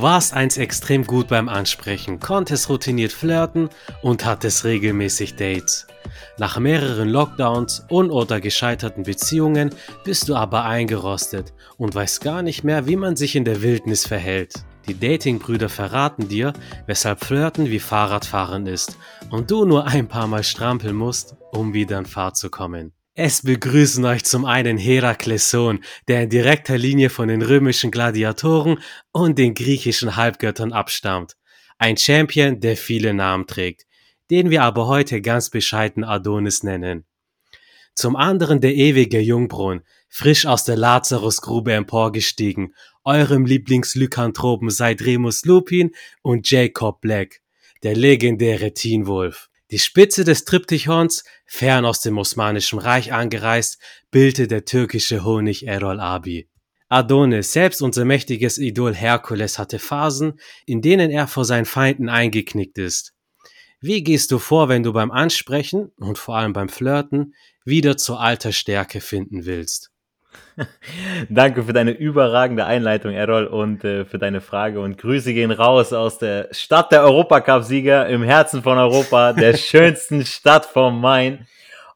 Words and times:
Du 0.00 0.06
warst 0.06 0.32
einst 0.32 0.56
extrem 0.56 1.04
gut 1.04 1.28
beim 1.28 1.50
Ansprechen, 1.50 2.20
konntest 2.20 2.70
routiniert 2.70 3.12
flirten 3.12 3.68
und 4.00 4.24
hattest 4.24 4.64
regelmäßig 4.64 5.36
Dates. 5.36 5.86
Nach 6.38 6.58
mehreren 6.58 7.10
Lockdowns 7.10 7.84
und 7.90 8.10
oder 8.10 8.40
gescheiterten 8.40 9.02
Beziehungen 9.02 9.74
bist 10.02 10.30
du 10.30 10.36
aber 10.36 10.64
eingerostet 10.64 11.52
und 11.76 11.94
weißt 11.94 12.22
gar 12.22 12.40
nicht 12.40 12.64
mehr, 12.64 12.86
wie 12.86 12.96
man 12.96 13.14
sich 13.14 13.36
in 13.36 13.44
der 13.44 13.60
Wildnis 13.60 14.06
verhält. 14.06 14.64
Die 14.88 14.98
Datingbrüder 14.98 15.68
verraten 15.68 16.28
dir, 16.28 16.54
weshalb 16.86 17.22
Flirten 17.22 17.66
wie 17.66 17.78
Fahrradfahren 17.78 18.66
ist 18.66 18.96
und 19.30 19.50
du 19.50 19.66
nur 19.66 19.86
ein 19.86 20.08
paar 20.08 20.28
Mal 20.28 20.44
strampeln 20.44 20.96
musst, 20.96 21.36
um 21.52 21.74
wieder 21.74 21.98
in 21.98 22.06
Fahrt 22.06 22.38
zu 22.38 22.48
kommen. 22.48 22.94
Es 23.22 23.42
begrüßen 23.42 24.02
euch 24.06 24.24
zum 24.24 24.46
einen 24.46 24.78
Herakleson, 24.78 25.80
der 26.08 26.22
in 26.22 26.30
direkter 26.30 26.78
Linie 26.78 27.10
von 27.10 27.28
den 27.28 27.42
römischen 27.42 27.90
Gladiatoren 27.90 28.78
und 29.12 29.38
den 29.38 29.52
griechischen 29.52 30.16
Halbgöttern 30.16 30.72
abstammt. 30.72 31.36
Ein 31.76 31.98
Champion, 31.98 32.60
der 32.60 32.78
viele 32.78 33.12
Namen 33.12 33.46
trägt, 33.46 33.84
den 34.30 34.48
wir 34.48 34.62
aber 34.62 34.86
heute 34.86 35.20
ganz 35.20 35.50
bescheiden 35.50 36.02
Adonis 36.02 36.62
nennen. 36.62 37.04
Zum 37.94 38.16
anderen 38.16 38.62
der 38.62 38.74
ewige 38.74 39.20
Jungbrunnen, 39.20 39.84
frisch 40.08 40.46
aus 40.46 40.64
der 40.64 40.78
Lazarusgrube 40.78 41.74
emporgestiegen, 41.74 42.74
eurem 43.04 43.44
Lieblingslykanthropen 43.44 44.70
seit 44.70 45.02
Remus 45.02 45.44
Lupin 45.44 45.90
und 46.22 46.50
Jacob 46.50 47.02
Black, 47.02 47.42
der 47.82 47.94
legendäre 47.94 48.72
Teen 48.72 49.06
Wolf. 49.06 49.49
Die 49.70 49.78
Spitze 49.78 50.24
des 50.24 50.44
Triptychons, 50.44 51.22
fern 51.46 51.84
aus 51.84 52.00
dem 52.00 52.18
Osmanischen 52.18 52.80
Reich 52.80 53.12
angereist, 53.12 53.78
bildete 54.10 54.48
der 54.48 54.64
türkische 54.64 55.24
Honig 55.24 55.66
Erol 55.66 56.00
Abi. 56.00 56.48
Adonis, 56.88 57.52
selbst 57.52 57.80
unser 57.80 58.04
mächtiges 58.04 58.58
Idol 58.58 58.94
Herkules, 58.94 59.60
hatte 59.60 59.78
Phasen, 59.78 60.40
in 60.66 60.82
denen 60.82 61.12
er 61.12 61.28
vor 61.28 61.44
seinen 61.44 61.66
Feinden 61.66 62.08
eingeknickt 62.08 62.78
ist. 62.78 63.14
Wie 63.80 64.02
gehst 64.02 64.32
du 64.32 64.40
vor, 64.40 64.68
wenn 64.68 64.82
du 64.82 64.92
beim 64.92 65.12
Ansprechen 65.12 65.92
und 65.96 66.18
vor 66.18 66.36
allem 66.36 66.52
beim 66.52 66.68
Flirten 66.68 67.34
wieder 67.64 67.96
zur 67.96 68.20
alter 68.20 68.50
Stärke 68.50 69.00
finden 69.00 69.44
willst? 69.44 69.89
Danke 71.28 71.62
für 71.64 71.72
deine 71.72 71.92
überragende 71.92 72.66
Einleitung, 72.66 73.12
Errol, 73.12 73.46
und 73.46 73.84
äh, 73.84 74.04
für 74.04 74.18
deine 74.18 74.40
Frage. 74.40 74.80
Und 74.80 74.98
Grüße 74.98 75.32
gehen 75.32 75.50
raus 75.50 75.92
aus 75.92 76.18
der 76.18 76.48
Stadt 76.52 76.92
der 76.92 77.02
Europacup-Sieger 77.02 78.06
im 78.08 78.22
Herzen 78.22 78.62
von 78.62 78.78
Europa, 78.78 79.32
der 79.32 79.56
schönsten 79.56 80.24
Stadt 80.24 80.66
vom 80.66 81.00
Main. 81.00 81.46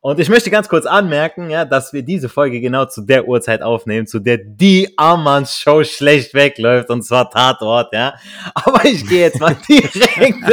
Und 0.04 0.20
ich 0.20 0.28
möchte 0.28 0.50
ganz 0.50 0.68
kurz 0.68 0.84
anmerken, 0.84 1.48
ja, 1.48 1.64
dass 1.64 1.94
wir 1.94 2.02
diese 2.02 2.28
Folge 2.28 2.60
genau 2.60 2.84
zu 2.84 3.00
der 3.00 3.26
Uhrzeit 3.26 3.62
aufnehmen, 3.62 4.06
zu 4.06 4.18
der 4.18 4.36
die 4.36 4.92
Ammanns 4.98 5.58
Show 5.58 5.82
schlecht 5.82 6.34
wegläuft, 6.34 6.90
und 6.90 7.02
zwar 7.04 7.30
Tatort, 7.30 7.90
ja. 7.94 8.12
Aber 8.52 8.84
ich 8.84 9.08
gehe 9.08 9.22
jetzt 9.22 9.40
mal 9.40 9.56
direkt. 9.66 10.44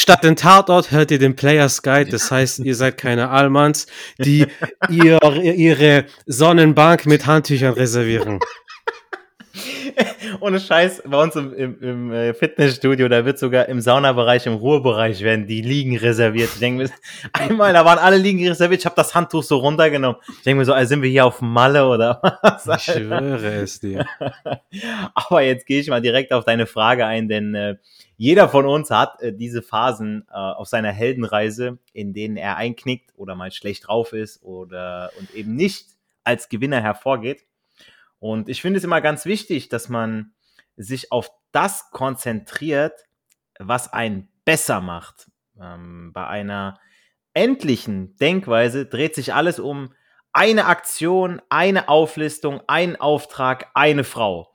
Statt 0.00 0.24
den 0.24 0.36
Tatort 0.36 0.90
hört 0.90 1.10
ihr 1.10 1.18
den 1.18 1.36
Players 1.36 1.82
Guide, 1.82 2.10
das 2.10 2.30
heißt, 2.30 2.60
ihr 2.60 2.74
seid 2.74 2.96
keine 2.96 3.28
Allmanns, 3.28 3.86
die 4.16 4.46
ihr, 4.88 5.20
ihre 5.34 6.06
Sonnenbank 6.24 7.04
mit 7.04 7.26
Handtüchern 7.26 7.74
reservieren. 7.74 8.40
Ohne 10.40 10.60
Scheiß, 10.60 11.02
bei 11.06 11.22
uns 11.22 11.34
im, 11.34 11.52
im, 11.54 11.82
im, 11.82 12.12
äh, 12.12 12.34
Fitnessstudio, 12.34 13.08
da 13.08 13.24
wird 13.24 13.38
sogar 13.38 13.68
im 13.68 13.80
Saunabereich, 13.80 14.46
im 14.46 14.54
Ruhebereich 14.54 15.22
werden 15.22 15.46
die 15.46 15.62
Liegen 15.62 15.96
reserviert. 15.96 16.50
Ich 16.52 16.60
denke 16.60 16.84
mir, 16.84 16.90
einmal, 17.32 17.72
da 17.72 17.84
waren 17.84 17.98
alle 17.98 18.16
Liegen 18.16 18.46
reserviert, 18.46 18.80
ich 18.80 18.86
habe 18.86 18.96
das 18.96 19.14
Handtuch 19.14 19.42
so 19.42 19.58
runtergenommen. 19.58 20.20
Ich 20.28 20.42
denke 20.42 20.60
mir 20.60 20.64
so, 20.64 20.72
also 20.72 20.88
sind 20.88 21.02
wir 21.02 21.10
hier 21.10 21.26
auf 21.26 21.40
Malle 21.40 21.88
oder 21.88 22.20
was? 22.42 22.66
Ich 22.66 22.94
schwöre 22.94 23.62
es 23.62 23.80
dir. 23.80 24.06
Aber 25.14 25.42
jetzt 25.42 25.66
gehe 25.66 25.80
ich 25.80 25.88
mal 25.88 26.00
direkt 26.00 26.32
auf 26.32 26.44
deine 26.44 26.66
Frage 26.66 27.06
ein, 27.06 27.28
denn 27.28 27.54
äh, 27.54 27.76
jeder 28.16 28.48
von 28.48 28.66
uns 28.66 28.90
hat 28.90 29.20
äh, 29.22 29.32
diese 29.32 29.62
Phasen 29.62 30.26
äh, 30.30 30.34
auf 30.34 30.68
seiner 30.68 30.92
Heldenreise, 30.92 31.78
in 31.92 32.12
denen 32.12 32.36
er 32.36 32.56
einknickt 32.56 33.12
oder 33.16 33.34
mal 33.34 33.50
schlecht 33.50 33.88
drauf 33.88 34.12
ist 34.12 34.42
oder 34.42 35.10
und 35.18 35.34
eben 35.34 35.56
nicht 35.56 35.86
als 36.22 36.48
Gewinner 36.48 36.82
hervorgeht. 36.82 37.46
Und 38.20 38.48
ich 38.48 38.62
finde 38.62 38.78
es 38.78 38.84
immer 38.84 39.00
ganz 39.00 39.24
wichtig, 39.24 39.68
dass 39.68 39.88
man 39.88 40.34
sich 40.76 41.10
auf 41.10 41.30
das 41.52 41.90
konzentriert, 41.90 42.92
was 43.58 43.92
einen 43.92 44.28
besser 44.44 44.80
macht. 44.80 45.30
Ähm, 45.60 46.12
bei 46.12 46.26
einer 46.26 46.78
endlichen 47.34 48.16
Denkweise 48.16 48.86
dreht 48.86 49.14
sich 49.14 49.34
alles 49.34 49.58
um 49.58 49.94
eine 50.32 50.66
Aktion, 50.66 51.42
eine 51.48 51.88
Auflistung, 51.88 52.60
einen 52.66 52.96
Auftrag, 52.96 53.70
eine 53.74 54.04
Frau. 54.04 54.54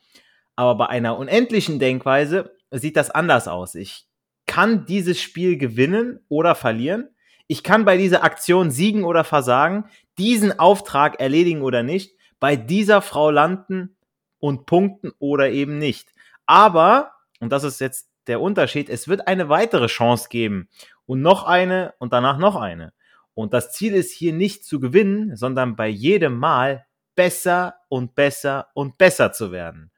Aber 0.56 0.76
bei 0.76 0.88
einer 0.88 1.18
unendlichen 1.18 1.80
Denkweise 1.80 2.56
sieht 2.72 2.96
das 2.96 3.12
anders 3.12 3.48
aus. 3.48 3.76
Ich 3.76 4.08
kann 4.46 4.86
dieses 4.86 5.20
Spiel 5.20 5.58
gewinnen 5.58 6.20
oder 6.30 6.56
verlieren. 6.56 7.10
Ich 7.48 7.64
kann 7.64 7.84
bei 7.86 7.98
dieser 7.98 8.24
Aktion 8.24 8.72
siegen 8.72 9.04
oder 9.04 9.24
versagen, 9.24 9.86
diesen 10.18 10.58
Auftrag 10.60 11.20
erledigen 11.20 11.62
oder 11.62 11.84
nicht 11.84 12.15
bei 12.40 12.56
dieser 12.56 13.02
Frau 13.02 13.32
landen 13.32 13.96
und 14.40 14.66
punkten 14.66 15.12
oder 15.20 15.50
eben 15.50 15.78
nicht. 15.78 16.14
Aber, 16.46 17.14
und 17.40 17.52
das 17.52 17.64
ist 17.64 17.80
jetzt 17.80 18.10
der 18.28 18.42
Unterschied, 18.42 18.90
es 18.90 19.08
wird 19.08 19.28
eine 19.28 19.50
weitere 19.50 19.88
Chance 19.88 20.30
geben 20.30 20.70
und 21.06 21.22
noch 21.22 21.46
eine 21.46 21.94
und 22.00 22.14
danach 22.14 22.38
noch 22.38 22.56
eine. 22.56 22.94
Und 23.34 23.54
das 23.54 23.72
Ziel 23.74 23.94
ist 23.94 24.12
hier 24.12 24.34
nicht 24.34 24.66
zu 24.66 24.80
gewinnen, 24.80 25.36
sondern 25.36 25.76
bei 25.76 25.88
jedem 25.88 26.38
Mal 26.38 26.86
besser 27.16 27.76
und 27.90 28.16
besser 28.16 28.70
und 28.74 28.98
besser 28.98 29.32
zu 29.32 29.52
werden. 29.52 29.92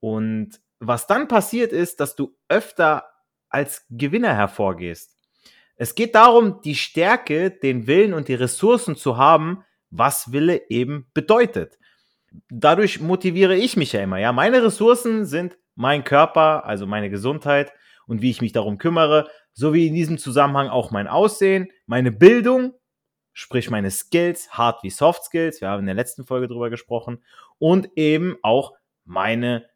Und 0.00 0.60
was 0.78 1.06
dann 1.06 1.28
passiert 1.28 1.72
ist, 1.72 2.00
dass 2.00 2.16
du 2.16 2.36
öfter 2.48 3.06
als 3.48 3.86
Gewinner 3.90 4.34
hervorgehst. 4.34 5.16
Es 5.76 5.94
geht 5.94 6.14
darum, 6.14 6.60
die 6.62 6.74
Stärke, 6.74 7.50
den 7.50 7.86
Willen 7.86 8.14
und 8.14 8.28
die 8.28 8.34
Ressourcen 8.34 8.96
zu 8.96 9.16
haben, 9.16 9.64
was 9.92 10.32
Wille 10.32 10.68
eben 10.70 11.06
bedeutet. 11.14 11.78
Dadurch 12.48 13.00
motiviere 13.00 13.54
ich 13.54 13.76
mich 13.76 13.92
ja 13.92 14.00
immer. 14.00 14.18
Ja, 14.18 14.32
meine 14.32 14.64
Ressourcen 14.64 15.26
sind 15.26 15.58
mein 15.74 16.02
Körper, 16.02 16.64
also 16.64 16.86
meine 16.86 17.10
Gesundheit 17.10 17.72
und 18.06 18.22
wie 18.22 18.30
ich 18.30 18.40
mich 18.40 18.52
darum 18.52 18.78
kümmere, 18.78 19.28
sowie 19.52 19.86
in 19.86 19.94
diesem 19.94 20.18
Zusammenhang 20.18 20.68
auch 20.68 20.90
mein 20.90 21.06
Aussehen, 21.06 21.68
meine 21.86 22.10
Bildung, 22.10 22.72
sprich 23.34 23.70
meine 23.70 23.90
Skills, 23.90 24.50
Hard 24.50 24.82
wie 24.82 24.90
Soft 24.90 25.24
Skills, 25.24 25.60
wir 25.60 25.68
haben 25.68 25.80
in 25.80 25.86
der 25.86 25.94
letzten 25.94 26.24
Folge 26.24 26.48
drüber 26.48 26.70
gesprochen, 26.70 27.22
und 27.58 27.90
eben 27.96 28.36
auch 28.42 28.72
meine 29.04 29.66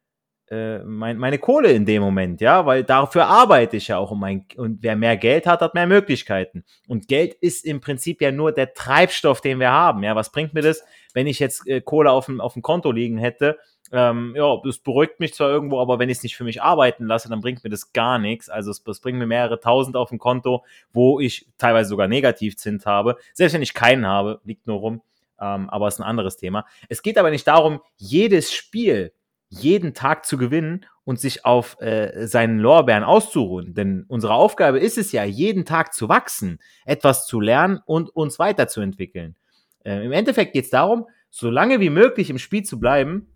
äh, 0.49 0.79
mein, 0.79 1.19
meine 1.19 1.39
Kohle 1.39 1.73
in 1.73 1.84
dem 1.87 2.03
Moment, 2.03 2.41
ja, 2.41 2.67
weil 2.67 2.84
dafür 2.84 3.27
arbeite 3.27 3.77
ich 3.77 3.89
ja 3.89 3.99
auch. 3.99 4.12
Und, 4.12 4.21
mein, 4.21 4.47
und 4.57 4.83
wer 4.83 4.95
mehr 4.95 5.17
Geld 5.17 5.47
hat, 5.47 5.61
hat 5.61 5.75
mehr 5.75 5.87
Möglichkeiten. 5.87 6.65
Und 6.87 7.09
Geld 7.09 7.34
ist 7.34 7.65
im 7.65 7.81
Prinzip 7.81 8.23
ja 8.23 8.31
nur 8.31 8.53
der 8.53 8.73
Treibstoff, 8.73 9.41
den 9.41 9.59
wir 9.59 9.73
haben. 9.73 10.03
Ja, 10.05 10.15
was 10.15 10.31
bringt 10.31 10.55
mir 10.55 10.62
das, 10.62 10.84
wenn 11.15 11.27
ich 11.27 11.41
jetzt 11.41 11.67
äh, 11.67 11.81
Kohle 11.81 12.12
auf 12.12 12.27
dem, 12.27 12.41
auf 12.41 12.53
dem 12.53 12.62
Konto 12.62 12.93
liegen 12.93 13.19
hätte? 13.19 13.59
Ähm, 13.93 14.34
ja, 14.37 14.61
das 14.65 14.79
beruhigt 14.79 15.21
mich 15.21 15.34
zwar 15.34 15.49
irgendwo, 15.51 15.81
aber 15.81 15.99
wenn 15.99 16.09
ich 16.09 16.19
es 16.19 16.23
nicht 16.23 16.37
für 16.37 16.45
mich 16.45 16.63
arbeiten 16.63 17.07
lasse, 17.07 17.28
dann 17.28 17.41
bringt 17.41 17.63
mir 17.63 17.71
das 17.71 17.93
gar 17.93 18.19
nichts. 18.19 18.49
Also 18.49 18.71
es, 18.71 18.83
es 18.87 19.01
bringt 19.01 19.19
mir 19.19 19.27
mehrere 19.27 19.61
tausend 19.61 19.97
auf 19.97 20.11
dem 20.11 20.19
Konto, 20.19 20.65
wo 20.93 21.21
ich 21.21 21.49
teilweise 21.59 21.89
sogar 21.89 22.09
Negativzins 22.09 22.87
habe. 22.87 23.17
Selbst 23.33 23.55
wenn 23.55 23.63
ich 23.63 23.75
keinen 23.75 24.07
habe, 24.07 24.41
liegt 24.45 24.67
nur 24.67 24.78
rum. 24.78 25.03
Ähm, 25.41 25.69
aber 25.71 25.89
ist 25.89 25.99
ein 25.99 26.05
anderes 26.05 26.37
Thema. 26.37 26.67
Es 26.89 27.03
geht 27.03 27.19
aber 27.19 27.31
nicht 27.31 27.47
darum, 27.47 27.81
jedes 27.97 28.53
Spiel 28.53 29.13
jeden 29.49 29.95
Tag 29.95 30.27
zu 30.27 30.37
gewinnen 30.37 30.87
und 31.05 31.21
sich 31.21 31.45
auf 31.45 31.81
äh, 31.81 32.27
seinen 32.27 32.59
Lorbeeren 32.59 33.05
auszuruhen. 33.05 33.75
Denn 33.75 34.05
unsere 34.09 34.34
Aufgabe 34.34 34.81
ist 34.81 34.98
es 34.98 35.13
ja, 35.13 35.25
jeden 35.25 35.65
Tag 35.65 35.95
zu 35.95 36.09
wachsen, 36.09 36.59
etwas 36.84 37.27
zu 37.27 37.41
lernen 37.41 37.81
und 37.87 38.10
uns 38.10 38.39
weiterzuentwickeln. 38.39 39.37
Äh, 39.84 40.04
Im 40.04 40.13
Endeffekt 40.13 40.53
geht 40.53 40.65
es 40.65 40.71
darum, 40.71 41.07
so 41.31 41.51
lange 41.51 41.81
wie 41.81 41.91
möglich 41.91 42.31
im 42.31 42.39
Spiel 42.39 42.65
zu 42.65 42.81
bleiben 42.81 43.28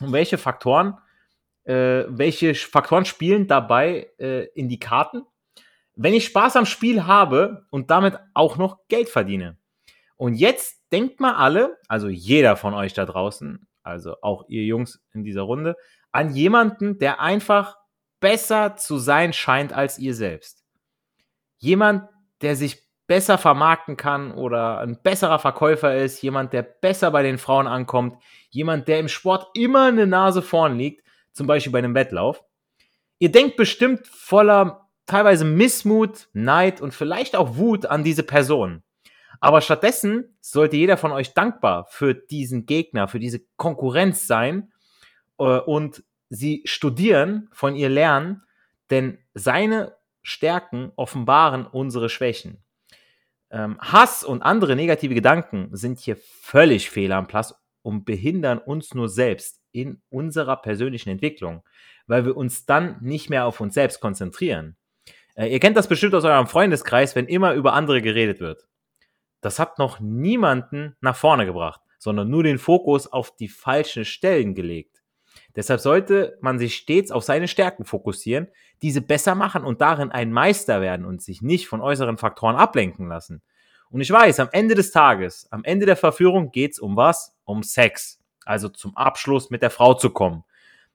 und 0.00 0.12
welche 0.12 0.36
Faktoren, 0.38 0.98
äh, 1.64 2.04
welche 2.08 2.54
Faktoren 2.54 3.04
spielen 3.04 3.46
dabei 3.46 4.10
äh, 4.18 4.46
in 4.54 4.68
die 4.68 4.78
Karten. 4.78 5.22
Wenn 5.94 6.14
ich 6.14 6.26
Spaß 6.26 6.56
am 6.56 6.66
Spiel 6.66 7.06
habe 7.06 7.66
und 7.70 7.90
damit 7.90 8.18
auch 8.34 8.58
noch 8.58 8.86
Geld 8.88 9.08
verdiene. 9.08 9.56
Und 10.16 10.34
jetzt 10.34 10.82
denkt 10.92 11.20
mal 11.20 11.34
alle, 11.34 11.78
also 11.88 12.08
jeder 12.08 12.56
von 12.56 12.74
euch 12.74 12.92
da 12.92 13.06
draußen, 13.06 13.67
also 13.88 14.16
auch 14.22 14.44
ihr 14.48 14.64
Jungs 14.64 15.00
in 15.12 15.24
dieser 15.24 15.42
Runde, 15.42 15.76
an 16.12 16.34
jemanden, 16.34 16.98
der 16.98 17.20
einfach 17.20 17.76
besser 18.20 18.76
zu 18.76 18.98
sein 18.98 19.32
scheint 19.32 19.72
als 19.72 19.98
ihr 19.98 20.14
selbst. 20.14 20.64
Jemand, 21.56 22.08
der 22.40 22.56
sich 22.56 22.88
besser 23.06 23.38
vermarkten 23.38 23.96
kann 23.96 24.32
oder 24.32 24.78
ein 24.78 25.00
besserer 25.02 25.38
Verkäufer 25.38 25.96
ist, 25.96 26.22
jemand, 26.22 26.52
der 26.52 26.62
besser 26.62 27.10
bei 27.10 27.22
den 27.22 27.38
Frauen 27.38 27.66
ankommt, 27.66 28.22
jemand, 28.50 28.86
der 28.86 29.00
im 29.00 29.08
Sport 29.08 29.48
immer 29.54 29.86
eine 29.86 30.06
Nase 30.06 30.42
vorn 30.42 30.76
liegt, 30.76 31.02
zum 31.32 31.46
Beispiel 31.46 31.72
bei 31.72 31.78
einem 31.78 31.94
Wettlauf. 31.94 32.44
Ihr 33.18 33.32
denkt 33.32 33.56
bestimmt 33.56 34.06
voller 34.06 34.88
teilweise 35.06 35.44
Missmut, 35.44 36.28
Neid 36.34 36.80
und 36.80 36.92
vielleicht 36.92 37.34
auch 37.34 37.56
Wut 37.56 37.86
an 37.86 38.04
diese 38.04 38.22
Person. 38.22 38.82
Aber 39.40 39.60
stattdessen 39.60 40.36
sollte 40.40 40.76
jeder 40.76 40.96
von 40.96 41.12
euch 41.12 41.34
dankbar 41.34 41.86
für 41.88 42.14
diesen 42.14 42.66
Gegner, 42.66 43.08
für 43.08 43.20
diese 43.20 43.40
Konkurrenz 43.56 44.26
sein 44.26 44.72
äh, 45.38 45.44
und 45.44 46.02
sie 46.28 46.62
studieren, 46.64 47.48
von 47.52 47.76
ihr 47.76 47.88
lernen, 47.88 48.42
denn 48.90 49.18
seine 49.34 49.96
Stärken 50.22 50.92
offenbaren 50.96 51.66
unsere 51.66 52.08
Schwächen. 52.08 52.62
Ähm, 53.50 53.78
Hass 53.80 54.24
und 54.24 54.42
andere 54.42 54.76
negative 54.76 55.14
Gedanken 55.14 55.68
sind 55.72 56.00
hier 56.00 56.16
völlig 56.16 56.90
fehl 56.90 57.12
am 57.12 57.26
Platz 57.26 57.54
und 57.82 58.04
behindern 58.04 58.58
uns 58.58 58.92
nur 58.94 59.08
selbst 59.08 59.62
in 59.72 60.02
unserer 60.10 60.56
persönlichen 60.56 61.10
Entwicklung, 61.10 61.62
weil 62.06 62.26
wir 62.26 62.36
uns 62.36 62.66
dann 62.66 62.98
nicht 63.00 63.30
mehr 63.30 63.46
auf 63.46 63.60
uns 63.60 63.74
selbst 63.74 64.00
konzentrieren. 64.00 64.76
Äh, 65.34 65.46
ihr 65.52 65.60
kennt 65.60 65.76
das 65.76 65.88
bestimmt 65.88 66.14
aus 66.14 66.24
eurem 66.24 66.46
Freundeskreis, 66.46 67.16
wenn 67.16 67.26
immer 67.26 67.54
über 67.54 67.72
andere 67.72 68.02
geredet 68.02 68.40
wird. 68.40 68.66
Das 69.40 69.58
hat 69.58 69.78
noch 69.78 70.00
niemanden 70.00 70.96
nach 71.00 71.16
vorne 71.16 71.46
gebracht, 71.46 71.80
sondern 71.98 72.28
nur 72.28 72.42
den 72.42 72.58
Fokus 72.58 73.06
auf 73.06 73.34
die 73.36 73.48
falschen 73.48 74.04
Stellen 74.04 74.54
gelegt. 74.54 75.02
Deshalb 75.56 75.80
sollte 75.80 76.38
man 76.40 76.58
sich 76.58 76.76
stets 76.76 77.10
auf 77.10 77.24
seine 77.24 77.48
Stärken 77.48 77.84
fokussieren, 77.84 78.48
diese 78.82 79.00
besser 79.00 79.34
machen 79.34 79.64
und 79.64 79.80
darin 79.80 80.10
ein 80.10 80.32
Meister 80.32 80.80
werden 80.80 81.04
und 81.04 81.22
sich 81.22 81.42
nicht 81.42 81.68
von 81.68 81.80
äußeren 81.80 82.18
Faktoren 82.18 82.56
ablenken 82.56 83.08
lassen. 83.08 83.42
Und 83.90 84.00
ich 84.00 84.10
weiß, 84.10 84.40
am 84.40 84.48
Ende 84.52 84.74
des 84.74 84.90
Tages, 84.90 85.50
am 85.50 85.64
Ende 85.64 85.86
der 85.86 85.96
Verführung 85.96 86.50
geht's 86.52 86.78
um 86.78 86.96
was? 86.96 87.36
Um 87.44 87.62
Sex. 87.62 88.20
Also 88.44 88.68
zum 88.68 88.96
Abschluss 88.96 89.50
mit 89.50 89.62
der 89.62 89.70
Frau 89.70 89.94
zu 89.94 90.10
kommen. 90.10 90.44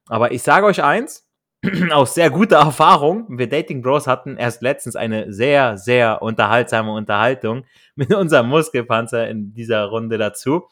Aber 0.08 0.32
ich 0.32 0.44
sage 0.44 0.66
euch 0.66 0.84
eins, 0.84 1.28
aus 1.92 2.14
sehr 2.14 2.30
guter 2.30 2.58
Erfahrung, 2.58 3.26
wir 3.30 3.48
Dating 3.48 3.82
Bros 3.82 4.06
hatten 4.06 4.36
erst 4.36 4.62
letztens 4.62 4.98
eine 4.98 5.32
sehr, 5.32 5.78
sehr 5.78 6.22
unterhaltsame 6.22 6.92
Unterhaltung 6.92 7.64
mit 7.96 8.14
unserem 8.14 8.50
Muskelpanzer 8.50 9.30
in 9.30 9.54
dieser 9.54 9.86
Runde 9.86 10.18
dazu. 10.18 10.68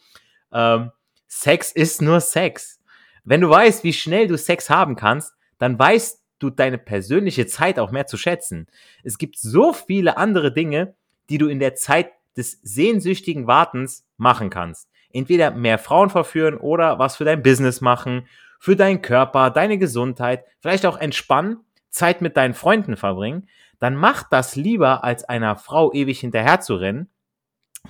Ähm, 0.51 0.91
Sex 1.27 1.71
ist 1.71 2.01
nur 2.01 2.19
Sex. 2.19 2.81
Wenn 3.23 3.39
du 3.39 3.49
weißt, 3.49 3.85
wie 3.85 3.93
schnell 3.93 4.27
du 4.27 4.37
Sex 4.37 4.69
haben 4.69 4.97
kannst, 4.97 5.33
dann 5.59 5.79
weißt 5.79 6.21
du 6.39 6.49
deine 6.49 6.77
persönliche 6.77 7.45
Zeit 7.45 7.79
auch 7.79 7.91
mehr 7.91 8.07
zu 8.07 8.17
schätzen. 8.17 8.67
Es 9.03 9.17
gibt 9.17 9.37
so 9.37 9.71
viele 9.73 10.17
andere 10.17 10.51
Dinge, 10.51 10.95
die 11.29 11.37
du 11.37 11.47
in 11.47 11.59
der 11.59 11.75
Zeit 11.75 12.11
des 12.35 12.59
sehnsüchtigen 12.63 13.47
Wartens 13.47 14.05
machen 14.17 14.49
kannst. 14.49 14.89
Entweder 15.13 15.51
mehr 15.51 15.77
Frauen 15.77 16.09
verführen 16.09 16.57
oder 16.57 16.99
was 16.99 17.15
für 17.15 17.25
dein 17.25 17.43
Business 17.43 17.79
machen 17.79 18.27
für 18.61 18.75
deinen 18.75 19.01
Körper, 19.01 19.49
deine 19.49 19.79
Gesundheit, 19.79 20.45
vielleicht 20.59 20.85
auch 20.85 20.99
entspannen, 20.99 21.65
Zeit 21.89 22.21
mit 22.21 22.37
deinen 22.37 22.53
Freunden 22.53 22.95
verbringen, 22.95 23.49
dann 23.79 23.95
mach 23.95 24.29
das 24.29 24.55
lieber, 24.55 25.03
als 25.03 25.23
einer 25.23 25.55
Frau 25.55 25.91
ewig 25.91 26.19
hinterher 26.19 26.61
zu 26.61 26.75
rennen, 26.75 27.09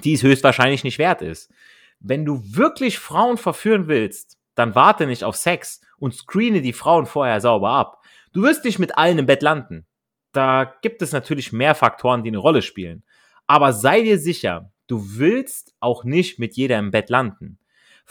die 0.06 0.14
es 0.14 0.24
höchstwahrscheinlich 0.24 0.86
nicht 0.86 0.98
wert 0.98 1.22
ist. 1.22 1.52
Wenn 2.00 2.24
du 2.24 2.42
wirklich 2.56 3.00
Frauen 3.00 3.36
verführen 3.36 3.90
willst, 3.90 4.38
dann 4.56 4.74
warte 4.74 5.08
nicht 5.08 5.26
auf 5.26 5.36
Sex 5.36 5.82
und 5.98 6.14
screene 6.14 6.62
die 6.62 6.72
Frauen 6.72 7.06
vorher 7.06 7.42
sauber 7.42 7.72
ab. 7.72 8.02
Du 8.32 8.42
wirst 8.42 8.64
nicht 8.64 8.80
mit 8.80 8.98
allen 8.98 9.20
im 9.20 9.26
Bett 9.26 9.42
landen. 9.42 9.86
Da 10.32 10.74
gibt 10.82 11.02
es 11.02 11.12
natürlich 11.12 11.52
mehr 11.52 11.76
Faktoren, 11.76 12.24
die 12.24 12.30
eine 12.30 12.38
Rolle 12.38 12.62
spielen. 12.62 13.04
Aber 13.46 13.74
sei 13.74 14.04
dir 14.04 14.18
sicher, 14.18 14.72
du 14.88 15.18
willst 15.18 15.74
auch 15.82 16.06
nicht 16.06 16.40
mit 16.40 16.56
jeder 16.56 16.80
im 16.80 16.92
Bett 16.92 17.10
landen. 17.10 17.60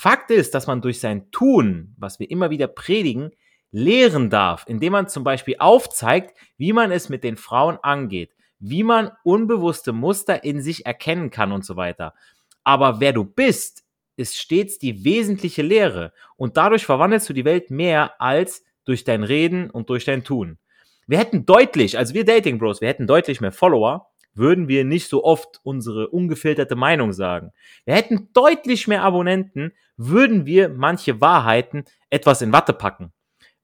Fakt 0.00 0.30
ist, 0.30 0.54
dass 0.54 0.66
man 0.66 0.80
durch 0.80 0.98
sein 0.98 1.30
Tun, 1.30 1.94
was 1.98 2.18
wir 2.18 2.30
immer 2.30 2.48
wieder 2.48 2.68
predigen, 2.68 3.32
lehren 3.70 4.30
darf, 4.30 4.64
indem 4.66 4.94
man 4.94 5.08
zum 5.08 5.24
Beispiel 5.24 5.56
aufzeigt, 5.58 6.34
wie 6.56 6.72
man 6.72 6.90
es 6.90 7.10
mit 7.10 7.22
den 7.22 7.36
Frauen 7.36 7.76
angeht, 7.82 8.34
wie 8.58 8.82
man 8.82 9.10
unbewusste 9.24 9.92
Muster 9.92 10.42
in 10.42 10.62
sich 10.62 10.86
erkennen 10.86 11.28
kann 11.28 11.52
und 11.52 11.66
so 11.66 11.76
weiter. 11.76 12.14
Aber 12.64 13.00
wer 13.00 13.12
du 13.12 13.24
bist, 13.24 13.84
ist 14.16 14.38
stets 14.38 14.78
die 14.78 15.04
wesentliche 15.04 15.60
Lehre 15.60 16.14
und 16.38 16.56
dadurch 16.56 16.86
verwandelst 16.86 17.28
du 17.28 17.34
die 17.34 17.44
Welt 17.44 17.70
mehr 17.70 18.18
als 18.22 18.64
durch 18.86 19.04
dein 19.04 19.22
Reden 19.22 19.68
und 19.68 19.90
durch 19.90 20.06
dein 20.06 20.24
Tun. 20.24 20.56
Wir 21.06 21.18
hätten 21.18 21.44
deutlich, 21.44 21.98
also 21.98 22.14
wir 22.14 22.24
Dating 22.24 22.58
Bros, 22.58 22.80
wir 22.80 22.88
hätten 22.88 23.06
deutlich 23.06 23.42
mehr 23.42 23.52
Follower, 23.52 24.09
würden 24.34 24.68
wir 24.68 24.84
nicht 24.84 25.08
so 25.08 25.24
oft 25.24 25.60
unsere 25.62 26.08
ungefilterte 26.08 26.76
Meinung 26.76 27.12
sagen. 27.12 27.52
Wir 27.84 27.94
hätten 27.94 28.28
deutlich 28.32 28.88
mehr 28.88 29.02
Abonnenten, 29.02 29.72
würden 29.96 30.46
wir 30.46 30.68
manche 30.68 31.20
Wahrheiten 31.20 31.84
etwas 32.08 32.42
in 32.42 32.52
Watte 32.52 32.72
packen. 32.72 33.12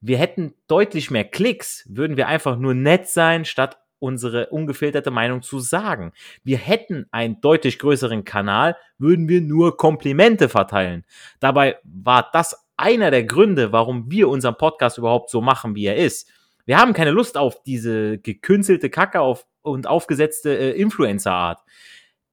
Wir 0.00 0.18
hätten 0.18 0.54
deutlich 0.68 1.10
mehr 1.10 1.24
Klicks, 1.24 1.84
würden 1.88 2.16
wir 2.16 2.28
einfach 2.28 2.56
nur 2.58 2.74
nett 2.74 3.08
sein, 3.08 3.44
statt 3.44 3.78
unsere 3.98 4.48
ungefilterte 4.48 5.10
Meinung 5.10 5.42
zu 5.42 5.58
sagen. 5.58 6.12
Wir 6.44 6.58
hätten 6.58 7.06
einen 7.10 7.40
deutlich 7.40 7.78
größeren 7.78 8.24
Kanal, 8.24 8.76
würden 8.98 9.28
wir 9.28 9.40
nur 9.40 9.76
Komplimente 9.76 10.48
verteilen. 10.48 11.04
Dabei 11.40 11.78
war 11.84 12.28
das 12.32 12.66
einer 12.76 13.10
der 13.10 13.24
Gründe, 13.24 13.72
warum 13.72 14.10
wir 14.10 14.28
unseren 14.28 14.56
Podcast 14.56 14.98
überhaupt 14.98 15.30
so 15.30 15.40
machen, 15.40 15.74
wie 15.74 15.86
er 15.86 15.96
ist. 15.96 16.30
Wir 16.66 16.78
haben 16.78 16.92
keine 16.92 17.12
Lust 17.12 17.38
auf 17.38 17.62
diese 17.62 18.18
gekünstelte 18.18 18.90
Kacke 18.90 19.20
auf 19.20 19.46
und 19.66 19.86
aufgesetzte 19.86 20.56
äh, 20.56 20.70
Influencer-Art. 20.80 21.60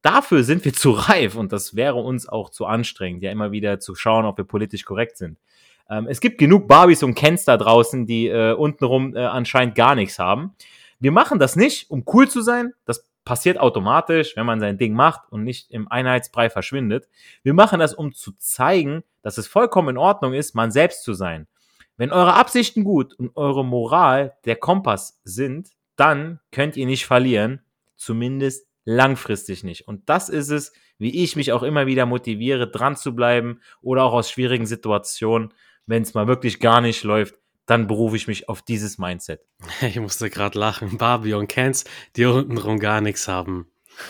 Dafür 0.01 0.43
sind 0.43 0.65
wir 0.65 0.73
zu 0.73 0.91
reif 0.91 1.35
und 1.35 1.53
das 1.53 1.75
wäre 1.75 1.95
uns 1.95 2.27
auch 2.27 2.49
zu 2.49 2.65
anstrengend, 2.65 3.23
ja 3.23 3.31
immer 3.31 3.51
wieder 3.51 3.79
zu 3.79 3.95
schauen, 3.95 4.25
ob 4.25 4.37
wir 4.37 4.45
politisch 4.45 4.83
korrekt 4.83 5.17
sind. 5.17 5.37
Ähm, 5.89 6.07
es 6.07 6.19
gibt 6.19 6.37
genug 6.37 6.67
Barbies 6.67 7.03
und 7.03 7.15
Kens 7.15 7.45
da 7.45 7.57
draußen, 7.57 8.05
die 8.05 8.27
äh, 8.27 8.53
untenrum 8.53 9.15
äh, 9.15 9.19
anscheinend 9.19 9.75
gar 9.75 9.95
nichts 9.95 10.19
haben. 10.19 10.55
Wir 10.99 11.11
machen 11.11 11.39
das 11.39 11.55
nicht, 11.55 11.89
um 11.89 12.03
cool 12.13 12.29
zu 12.29 12.41
sein. 12.41 12.73
Das 12.85 13.05
passiert 13.25 13.57
automatisch, 13.57 14.35
wenn 14.35 14.45
man 14.45 14.59
sein 14.59 14.77
Ding 14.77 14.93
macht 14.93 15.21
und 15.31 15.43
nicht 15.43 15.71
im 15.71 15.87
Einheitsbrei 15.89 16.49
verschwindet. 16.49 17.07
Wir 17.41 17.53
machen 17.53 17.79
das, 17.79 17.93
um 17.93 18.13
zu 18.13 18.33
zeigen, 18.33 19.03
dass 19.21 19.37
es 19.37 19.47
vollkommen 19.47 19.89
in 19.89 19.97
Ordnung 19.97 20.33
ist, 20.33 20.55
man 20.55 20.71
selbst 20.71 21.03
zu 21.03 21.13
sein. 21.13 21.47
Wenn 21.95 22.11
eure 22.11 22.33
Absichten 22.33 22.83
gut 22.83 23.13
und 23.13 23.35
eure 23.35 23.63
Moral 23.63 24.35
der 24.45 24.55
Kompass 24.55 25.21
sind, 25.23 25.69
dann 25.95 26.39
könnt 26.51 26.77
ihr 26.77 26.85
nicht 26.85 27.05
verlieren, 27.05 27.61
zumindest 27.95 28.67
langfristig 28.85 29.63
nicht. 29.63 29.87
Und 29.87 30.09
das 30.09 30.29
ist 30.29 30.49
es, 30.49 30.73
wie 30.97 31.23
ich 31.23 31.35
mich 31.35 31.51
auch 31.51 31.63
immer 31.63 31.85
wieder 31.85 32.05
motiviere, 32.05 32.69
dran 32.69 32.95
zu 32.95 33.15
bleiben 33.15 33.59
oder 33.81 34.03
auch 34.03 34.13
aus 34.13 34.29
schwierigen 34.29 34.65
Situationen, 34.65 35.53
wenn 35.85 36.03
es 36.03 36.13
mal 36.13 36.27
wirklich 36.27 36.59
gar 36.59 36.81
nicht 36.81 37.03
läuft, 37.03 37.35
dann 37.65 37.87
berufe 37.87 38.15
ich 38.15 38.27
mich 38.27 38.49
auf 38.49 38.61
dieses 38.61 38.97
Mindset. 38.97 39.41
Ich 39.81 39.99
musste 39.99 40.29
gerade 40.29 40.59
lachen. 40.59 40.97
Barbie 40.97 41.33
und 41.33 41.47
Kens, 41.47 41.85
die 42.15 42.25
untenrum 42.25 42.79
gar 42.79 43.01
nichts 43.01 43.27
haben. 43.27 43.67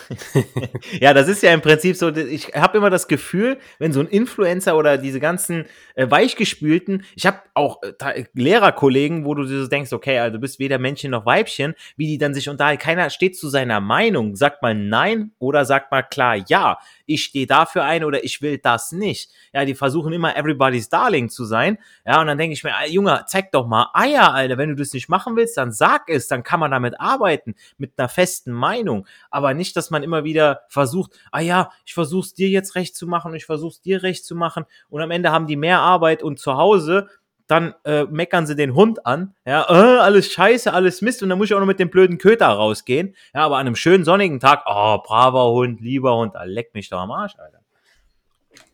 ja, 1.00 1.13
das 1.13 1.28
ist 1.28 1.44
ja 1.44 1.54
im 1.54 1.62
Prinzip 1.62 1.96
so, 1.96 2.10
ich 2.10 2.54
habe 2.54 2.78
immer 2.78 2.90
das 2.90 3.08
Gefühl, 3.08 3.58
wenn 3.80 3.94
so 3.94 4.00
ein 4.00 4.08
Influencer 4.08 4.78
oder 4.78 4.98
diese 4.98 5.20
ganzen 5.20 5.66
äh, 5.96 6.10
Weichgespülten, 6.10 7.04
ich 7.16 7.25
habe 7.25 7.40
auch 7.54 7.82
äh, 7.84 8.25
Lehrerkollegen, 8.34 9.25
wo 9.25 9.36
du 9.36 9.46
so 9.46 9.68
denkst, 9.68 9.94
okay, 9.94 10.20
also 10.20 10.38
du 10.38 10.42
bist 10.42 10.60
weder 10.60 10.80
Männchen 10.80 11.12
noch 11.12 11.25
Weibchen, 11.25 11.75
wie 11.98 12.08
die 12.08 12.18
dann 12.18 12.34
sich 12.34 12.50
unterhalten, 12.50 12.82
keiner 12.82 13.10
steht 13.10 13.38
zu 13.38 13.50
seiner 13.50 13.80
Meinung, 13.80 14.36
sagt 14.36 14.62
mal 14.62 14.75
nein 14.75 15.32
oder 15.40 15.66
sagt 15.66 15.92
mal 15.92 16.04
klar 16.04 16.38
ja, 16.48 16.78
ich 17.05 17.24
stehe 17.25 17.48
dafür 17.48 17.83
ein 17.83 18.03
oder 18.03 18.24
ich 18.24 18.41
will 18.41 18.57
das 18.57 18.91
nicht. 18.91 19.31
Ja, 19.53 19.65
die 19.65 19.75
versuchen 19.75 20.13
immer 20.13 20.36
everybody's 20.36 20.89
darling 20.89 21.29
zu 21.29 21.45
sein. 21.45 21.77
Ja, 22.05 22.22
und 22.22 22.27
dann 22.27 22.38
denke 22.38 22.53
ich 22.53 22.63
mir, 22.63 22.74
Junge, 22.88 23.24
zeig 23.27 23.51
doch 23.51 23.67
mal 23.67 23.89
Eier, 23.93 24.33
Alter, 24.33 24.57
wenn 24.57 24.69
du 24.69 24.75
das 24.75 24.93
nicht 24.93 25.10
machen 25.10 25.36
willst, 25.36 25.57
dann 25.57 25.72
sag 25.72 26.10
es, 26.10 26.27
dann 26.27 26.43
kann 26.43 26.60
man 26.60 26.72
damit 26.72 27.00
arbeiten, 27.00 27.55
mit 27.77 27.93
einer 27.98 28.10
festen 28.10 28.51
Meinung, 28.51 29.07
aber 29.29 29.53
nicht, 29.53 29.75
dass 29.75 29.89
man 29.89 30.03
immer 30.03 30.24
wieder 30.24 30.62
versucht, 30.67 31.12
ah 31.31 31.39
ja, 31.39 31.72
ich 31.86 31.93
versuch's 31.93 32.33
dir 32.33 32.50
jetzt 32.50 32.75
recht 32.75 32.95
zu 32.95 33.07
machen, 33.07 33.33
ich 33.33 33.45
versuch's 33.45 33.81
dir 33.81 34.03
recht 34.03 34.25
zu 34.25 34.36
machen 34.36 34.65
und 34.89 35.01
am 35.01 35.12
Ende 35.12 35.31
haben 35.31 35.48
die 35.48 35.55
mehr 35.55 35.79
Arbeit 35.79 36.24
und 36.24 36.39
zu 36.39 36.57
Hause 36.57 37.10
dann 37.53 37.75
äh, 37.83 38.05
meckern 38.05 38.48
sie 38.48 38.55
den 38.55 38.74
Hund 38.74 39.05
an, 39.05 39.36
ja, 39.45 39.62
äh, 39.69 40.00
alles 40.00 40.31
scheiße, 40.31 40.74
alles 40.74 41.03
Mist 41.03 41.22
und 41.22 41.29
dann 41.29 41.38
muss 41.38 41.50
ich 41.50 41.53
auch 41.53 41.60
noch 41.60 41.67
mit 41.67 41.79
dem 41.79 41.91
blöden 41.91 42.17
Köter 42.17 42.48
rausgehen, 42.48 43.15
ja, 43.33 43.45
aber 43.45 43.57
an 43.57 43.67
einem 43.67 43.75
schönen 43.75 44.03
sonnigen 44.03 44.39
Tag, 44.39 44.63
oh, 44.65 44.98
braver 45.03 45.51
Hund, 45.51 45.79
lieber 45.79 46.17
Hund, 46.17 46.33
leck 46.45 46.74
mich 46.74 46.89
doch 46.89 47.00
am 47.00 47.12
Arsch, 47.12 47.36
Alter. 47.38 47.60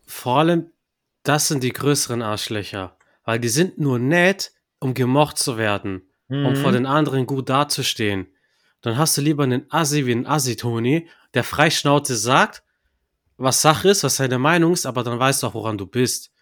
Vor 0.06 0.38
allem, 0.38 0.70
das 1.24 1.48
sind 1.48 1.62
die 1.62 1.74
größeren 1.74 2.22
Arschlöcher, 2.22 2.96
weil 3.24 3.38
die 3.38 3.50
sind 3.50 3.78
nur 3.78 3.98
nett, 3.98 4.52
um 4.78 4.94
gemocht 4.94 5.36
zu 5.36 5.58
werden, 5.58 6.08
mhm. 6.28 6.46
um 6.46 6.56
vor 6.56 6.72
den 6.72 6.86
anderen 6.86 7.26
gut 7.26 7.50
dazustehen. 7.50 8.28
Dann 8.80 8.96
hast 8.96 9.18
du 9.18 9.20
lieber 9.20 9.42
einen 9.42 9.66
Assi 9.70 10.06
wie 10.06 10.12
einen 10.12 10.26
Assi-Toni, 10.26 11.06
der 11.34 11.44
freischnauze 11.44 12.16
sagt, 12.16 12.62
was 13.36 13.60
Sache 13.60 13.90
ist, 13.90 14.04
was 14.04 14.16
seine 14.16 14.38
Meinung 14.38 14.72
ist, 14.72 14.86
aber 14.86 15.02
dann 15.02 15.18
weißt 15.18 15.42
du 15.42 15.48
auch, 15.48 15.54
woran 15.54 15.76
du 15.76 15.86
bist. 15.86 16.32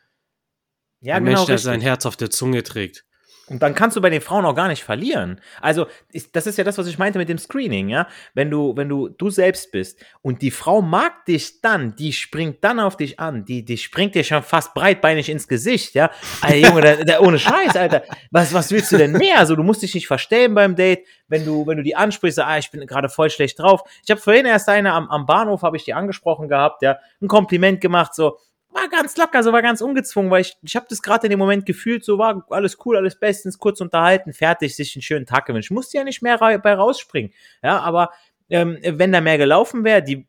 Ja, 1.01 1.15
Ein 1.15 1.25
genau. 1.25 1.37
Mensch, 1.37 1.47
der 1.47 1.55
richtig. 1.55 1.65
sein 1.65 1.81
Herz 1.81 2.07
auf 2.07 2.17
der 2.17 2.31
Zunge 2.31 2.63
trägt. 2.63 3.05
Und 3.51 3.63
dann 3.63 3.75
kannst 3.75 3.97
du 3.97 4.01
bei 4.01 4.11
den 4.11 4.21
Frauen 4.21 4.45
auch 4.45 4.55
gar 4.55 4.69
nicht 4.69 4.85
verlieren. 4.85 5.41
Also, 5.61 5.87
das 6.33 6.47
ist 6.47 6.59
ja 6.59 6.65
das, 6.65 6.77
was 6.77 6.87
ich 6.87 6.99
meinte 6.99 7.19
mit 7.19 7.29
dem 7.29 7.39
Screening, 7.39 7.89
ja. 7.89 8.07
Wenn 8.35 8.51
du, 8.51 8.77
wenn 8.77 8.89
du 8.89 9.09
du 9.09 9.31
selbst 9.31 9.73
bist 9.73 10.05
und 10.23 10.43
die 10.43 10.51
Frau 10.51 10.83
mag 10.83 11.25
dich 11.25 11.61
dann, 11.61 11.97
die 11.97 12.13
springt 12.13 12.63
dann 12.63 12.79
auf 12.79 12.97
dich 12.97 13.19
an, 13.19 13.45
die, 13.45 13.65
die 13.65 13.79
springt 13.79 14.15
dir 14.15 14.25
schon 14.25 14.43
fast 14.43 14.75
breitbeinig 14.75 15.29
ins 15.29 15.49
Gesicht, 15.49 15.95
ja. 15.95 16.11
Alter, 16.43 16.57
Junge, 16.57 16.81
der, 16.83 17.05
der, 17.05 17.23
ohne 17.23 17.39
Scheiß, 17.39 17.77
Alter. 17.77 18.03
Was, 18.31 18.53
was 18.53 18.71
willst 18.71 18.93
du 18.93 18.99
denn 18.99 19.13
mehr? 19.13 19.39
Also, 19.39 19.57
du 19.57 19.63
musst 19.63 19.83
dich 19.83 19.95
nicht 19.95 20.07
verstellen 20.07 20.55
beim 20.55 20.77
Date, 20.77 21.07
wenn 21.29 21.45
du, 21.47 21.67
wenn 21.67 21.79
du 21.79 21.83
die 21.83 21.97
ansprichst, 21.97 22.39
ah, 22.41 22.59
ich 22.59 22.71
bin 22.71 22.87
gerade 22.87 23.09
voll 23.09 23.31
schlecht 23.31 23.59
drauf. 23.59 23.83
Ich 24.05 24.11
habe 24.11 24.21
vorhin 24.21 24.47
erst 24.47 24.69
eine 24.69 24.93
am, 24.93 25.09
am 25.09 25.27
Bahnhof, 25.27 25.63
habe 25.63 25.77
ich 25.77 25.85
die 25.85 25.95
angesprochen 25.95 26.49
gehabt, 26.49 26.83
ja, 26.83 26.99
ein 27.23 27.29
Kompliment 27.29 27.81
gemacht, 27.81 28.15
so, 28.15 28.39
war 28.71 28.89
ganz 28.89 29.17
locker, 29.17 29.43
so 29.43 29.53
war 29.53 29.63
ganz 29.63 29.81
ungezwungen, 29.81 30.31
weil 30.31 30.43
ich, 30.43 30.57
ich 30.63 30.77
habe 30.77 30.87
das 30.89 31.03
gerade 31.03 31.27
in 31.27 31.31
dem 31.31 31.39
Moment 31.39 31.67
gefühlt, 31.67 32.05
so 32.05 32.19
war 32.19 32.47
alles 32.51 32.79
cool, 32.85 32.97
alles 32.97 33.19
bestens, 33.19 33.59
kurz 33.59 33.81
unterhalten, 33.81 34.33
fertig, 34.33 34.77
sich 34.77 34.95
einen 34.95 35.03
schönen 35.03 35.27
Tag 35.27 35.47
gewünscht. 35.47 35.71
Ich 35.71 35.75
musste 35.75 35.99
ja 35.99 36.05
nicht 36.05 36.23
mehr 36.23 36.39
bei 36.39 36.75
rausspringen. 36.75 37.33
Ja, 37.63 37.81
aber 37.81 38.11
ähm, 38.51 38.79
wenn 38.83 39.13
da 39.13 39.21
mehr 39.21 39.39
gelaufen 39.39 39.85
wäre, 39.85 40.03
die, 40.03 40.27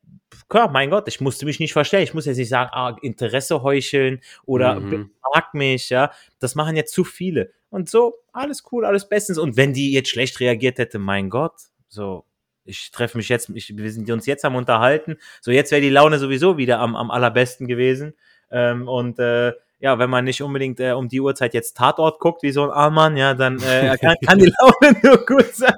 klar, 0.47 0.69
mein 0.69 0.89
Gott, 0.89 1.07
ich 1.07 1.21
musste 1.21 1.45
mich 1.45 1.59
nicht 1.59 1.73
verstellen. 1.73 2.03
Ich 2.03 2.13
muss 2.13 2.25
jetzt 2.25 2.37
nicht 2.37 2.49
sagen, 2.49 2.69
ah, 2.73 2.95
Interesse 3.01 3.61
heucheln 3.63 4.21
oder 4.45 4.79
mhm. 4.79 5.11
mag 5.33 5.53
mich, 5.53 5.89
ja. 5.89 6.11
Das 6.39 6.55
machen 6.55 6.75
jetzt 6.75 6.93
zu 6.93 7.03
viele. 7.03 7.51
Und 7.69 7.89
so, 7.89 8.15
alles 8.33 8.63
cool, 8.71 8.85
alles 8.85 9.07
bestens. 9.07 9.37
Und 9.37 9.57
wenn 9.57 9.73
die 9.73 9.91
jetzt 9.91 10.09
schlecht 10.09 10.39
reagiert 10.39 10.79
hätte, 10.79 10.99
mein 10.99 11.29
Gott, 11.29 11.53
so, 11.87 12.25
ich 12.65 12.91
treffe 12.91 13.17
mich 13.17 13.29
jetzt, 13.29 13.49
ich, 13.49 13.75
wir 13.75 13.91
sind 13.91 14.09
uns 14.09 14.25
jetzt 14.25 14.45
am 14.45 14.55
Unterhalten. 14.55 15.17
So, 15.41 15.51
jetzt 15.51 15.71
wäre 15.71 15.81
die 15.81 15.89
Laune 15.89 16.19
sowieso 16.19 16.57
wieder 16.57 16.79
am, 16.79 16.95
am 16.95 17.11
allerbesten 17.11 17.67
gewesen. 17.67 18.13
Ähm, 18.51 18.87
und 18.87 19.19
äh, 19.19 19.53
ja, 19.79 19.97
wenn 19.97 20.09
man 20.09 20.25
nicht 20.25 20.41
unbedingt 20.41 20.79
äh, 20.79 20.91
um 20.91 21.07
die 21.07 21.21
Uhrzeit 21.21 21.53
jetzt 21.53 21.77
Tatort 21.77 22.19
guckt, 22.19 22.43
wie 22.43 22.51
so 22.51 22.63
ein 22.63 22.71
Allmann, 22.71 23.15
ja, 23.15 23.33
dann 23.33 23.61
äh, 23.61 23.97
kann, 23.99 24.15
kann 24.25 24.39
die 24.39 24.51
Laune 24.59 24.99
nur 25.03 25.25
gut 25.25 25.55
sein. 25.55 25.75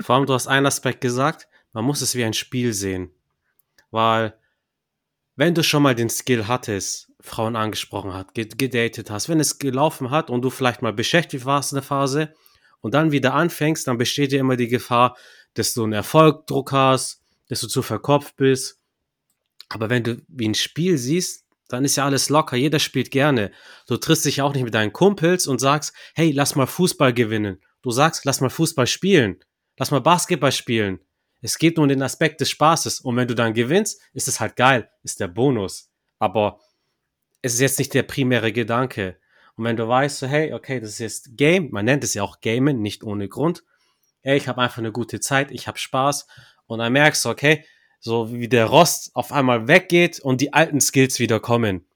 Vor 0.00 0.16
allem, 0.16 0.26
du 0.26 0.32
hast 0.32 0.46
einen 0.46 0.66
Aspekt 0.66 1.00
gesagt, 1.00 1.48
man 1.72 1.84
muss 1.84 2.00
es 2.00 2.14
wie 2.14 2.24
ein 2.24 2.32
Spiel 2.32 2.72
sehen. 2.72 3.10
Weil, 3.90 4.34
wenn 5.36 5.54
du 5.54 5.62
schon 5.62 5.82
mal 5.82 5.94
den 5.94 6.08
Skill 6.08 6.48
hattest, 6.48 7.10
Frauen 7.20 7.56
angesprochen 7.56 8.12
hat, 8.12 8.34
gedatet 8.34 9.10
hast, 9.10 9.28
wenn 9.28 9.40
es 9.40 9.58
gelaufen 9.58 10.10
hat 10.10 10.30
und 10.30 10.42
du 10.42 10.50
vielleicht 10.50 10.82
mal 10.82 10.92
beschäftigt 10.92 11.44
warst 11.44 11.72
in 11.72 11.76
der 11.76 11.82
Phase 11.82 12.34
und 12.80 12.94
dann 12.94 13.12
wieder 13.12 13.34
anfängst, 13.34 13.86
dann 13.86 13.98
besteht 13.98 14.32
ja 14.32 14.40
immer 14.40 14.56
die 14.56 14.68
Gefahr, 14.68 15.16
dass 15.54 15.74
du 15.74 15.84
einen 15.84 15.94
Erfolgdruck 15.94 16.72
hast, 16.72 17.22
dass 17.48 17.60
du 17.60 17.66
zu 17.66 17.82
verkopft 17.82 18.36
bist. 18.36 18.78
Aber 19.68 19.90
wenn 19.90 20.04
du 20.04 20.22
wie 20.28 20.48
ein 20.48 20.54
Spiel 20.54 20.98
siehst, 20.98 21.43
dann 21.68 21.84
ist 21.84 21.96
ja 21.96 22.04
alles 22.04 22.28
locker, 22.28 22.56
jeder 22.56 22.78
spielt 22.78 23.10
gerne. 23.10 23.50
Du 23.86 23.96
triffst 23.96 24.24
dich 24.24 24.42
auch 24.42 24.52
nicht 24.54 24.64
mit 24.64 24.74
deinen 24.74 24.92
Kumpels 24.92 25.46
und 25.46 25.60
sagst, 25.60 25.94
hey, 26.14 26.30
lass 26.30 26.56
mal 26.56 26.66
Fußball 26.66 27.12
gewinnen. 27.12 27.62
Du 27.82 27.90
sagst, 27.90 28.24
lass 28.24 28.40
mal 28.40 28.50
Fußball 28.50 28.86
spielen, 28.86 29.42
lass 29.78 29.90
mal 29.90 30.00
Basketball 30.00 30.52
spielen. 30.52 31.00
Es 31.40 31.58
geht 31.58 31.76
nur 31.76 31.84
um 31.84 31.88
den 31.88 32.02
Aspekt 32.02 32.40
des 32.40 32.48
Spaßes. 32.50 33.00
Und 33.00 33.16
wenn 33.16 33.28
du 33.28 33.34
dann 33.34 33.52
gewinnst, 33.52 34.00
ist 34.14 34.28
es 34.28 34.40
halt 34.40 34.56
geil, 34.56 34.88
ist 35.02 35.20
der 35.20 35.28
Bonus. 35.28 35.90
Aber 36.18 36.60
es 37.42 37.52
ist 37.52 37.60
jetzt 37.60 37.78
nicht 37.78 37.92
der 37.92 38.02
primäre 38.02 38.52
Gedanke. 38.52 39.18
Und 39.56 39.64
wenn 39.64 39.76
du 39.76 39.86
weißt, 39.86 40.18
so, 40.18 40.26
hey, 40.26 40.54
okay, 40.54 40.80
das 40.80 40.90
ist 40.90 40.98
jetzt 41.00 41.36
Game, 41.36 41.68
man 41.70 41.84
nennt 41.84 42.02
es 42.02 42.14
ja 42.14 42.22
auch 42.22 42.40
Gamen, 42.40 42.80
nicht 42.80 43.04
ohne 43.04 43.28
Grund. 43.28 43.62
Hey, 44.22 44.38
ich 44.38 44.48
habe 44.48 44.62
einfach 44.62 44.78
eine 44.78 44.92
gute 44.92 45.20
Zeit, 45.20 45.50
ich 45.50 45.68
habe 45.68 45.78
Spaß. 45.78 46.26
Und 46.66 46.78
dann 46.78 46.94
merkst 46.94 47.22
du, 47.24 47.28
okay, 47.28 47.64
so 48.04 48.30
wie 48.30 48.48
der 48.48 48.66
Rost 48.66 49.12
auf 49.14 49.32
einmal 49.32 49.66
weggeht 49.66 50.20
und 50.20 50.42
die 50.42 50.52
alten 50.52 50.82
Skills 50.82 51.18
wieder 51.20 51.40
kommen. 51.40 51.86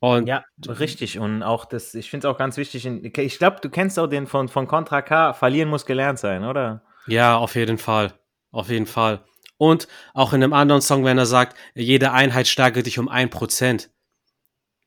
Und 0.00 0.26
ja, 0.26 0.44
richtig. 0.68 1.18
Und 1.18 1.42
auch 1.42 1.64
das, 1.64 1.94
ich 1.94 2.10
finde 2.10 2.28
es 2.28 2.34
auch 2.34 2.36
ganz 2.36 2.58
wichtig. 2.58 2.84
Ich 2.84 3.38
glaube, 3.38 3.56
du 3.62 3.70
kennst 3.70 3.98
auch 3.98 4.06
den 4.06 4.26
von, 4.26 4.48
von 4.48 4.68
Contra 4.68 5.00
K, 5.00 5.32
verlieren 5.32 5.70
muss 5.70 5.86
gelernt 5.86 6.18
sein, 6.18 6.44
oder? 6.44 6.82
Ja, 7.06 7.38
auf 7.38 7.54
jeden 7.54 7.78
Fall. 7.78 8.12
Auf 8.50 8.68
jeden 8.68 8.84
Fall. 8.84 9.24
Und 9.56 9.88
auch 10.12 10.34
in 10.34 10.44
einem 10.44 10.52
anderen 10.52 10.82
Song, 10.82 11.06
wenn 11.06 11.16
er 11.16 11.24
sagt, 11.24 11.56
jede 11.74 12.12
Einheit 12.12 12.46
steigert 12.46 12.84
dich 12.84 12.98
um 12.98 13.08
ein 13.08 13.30
Prozent. 13.30 13.88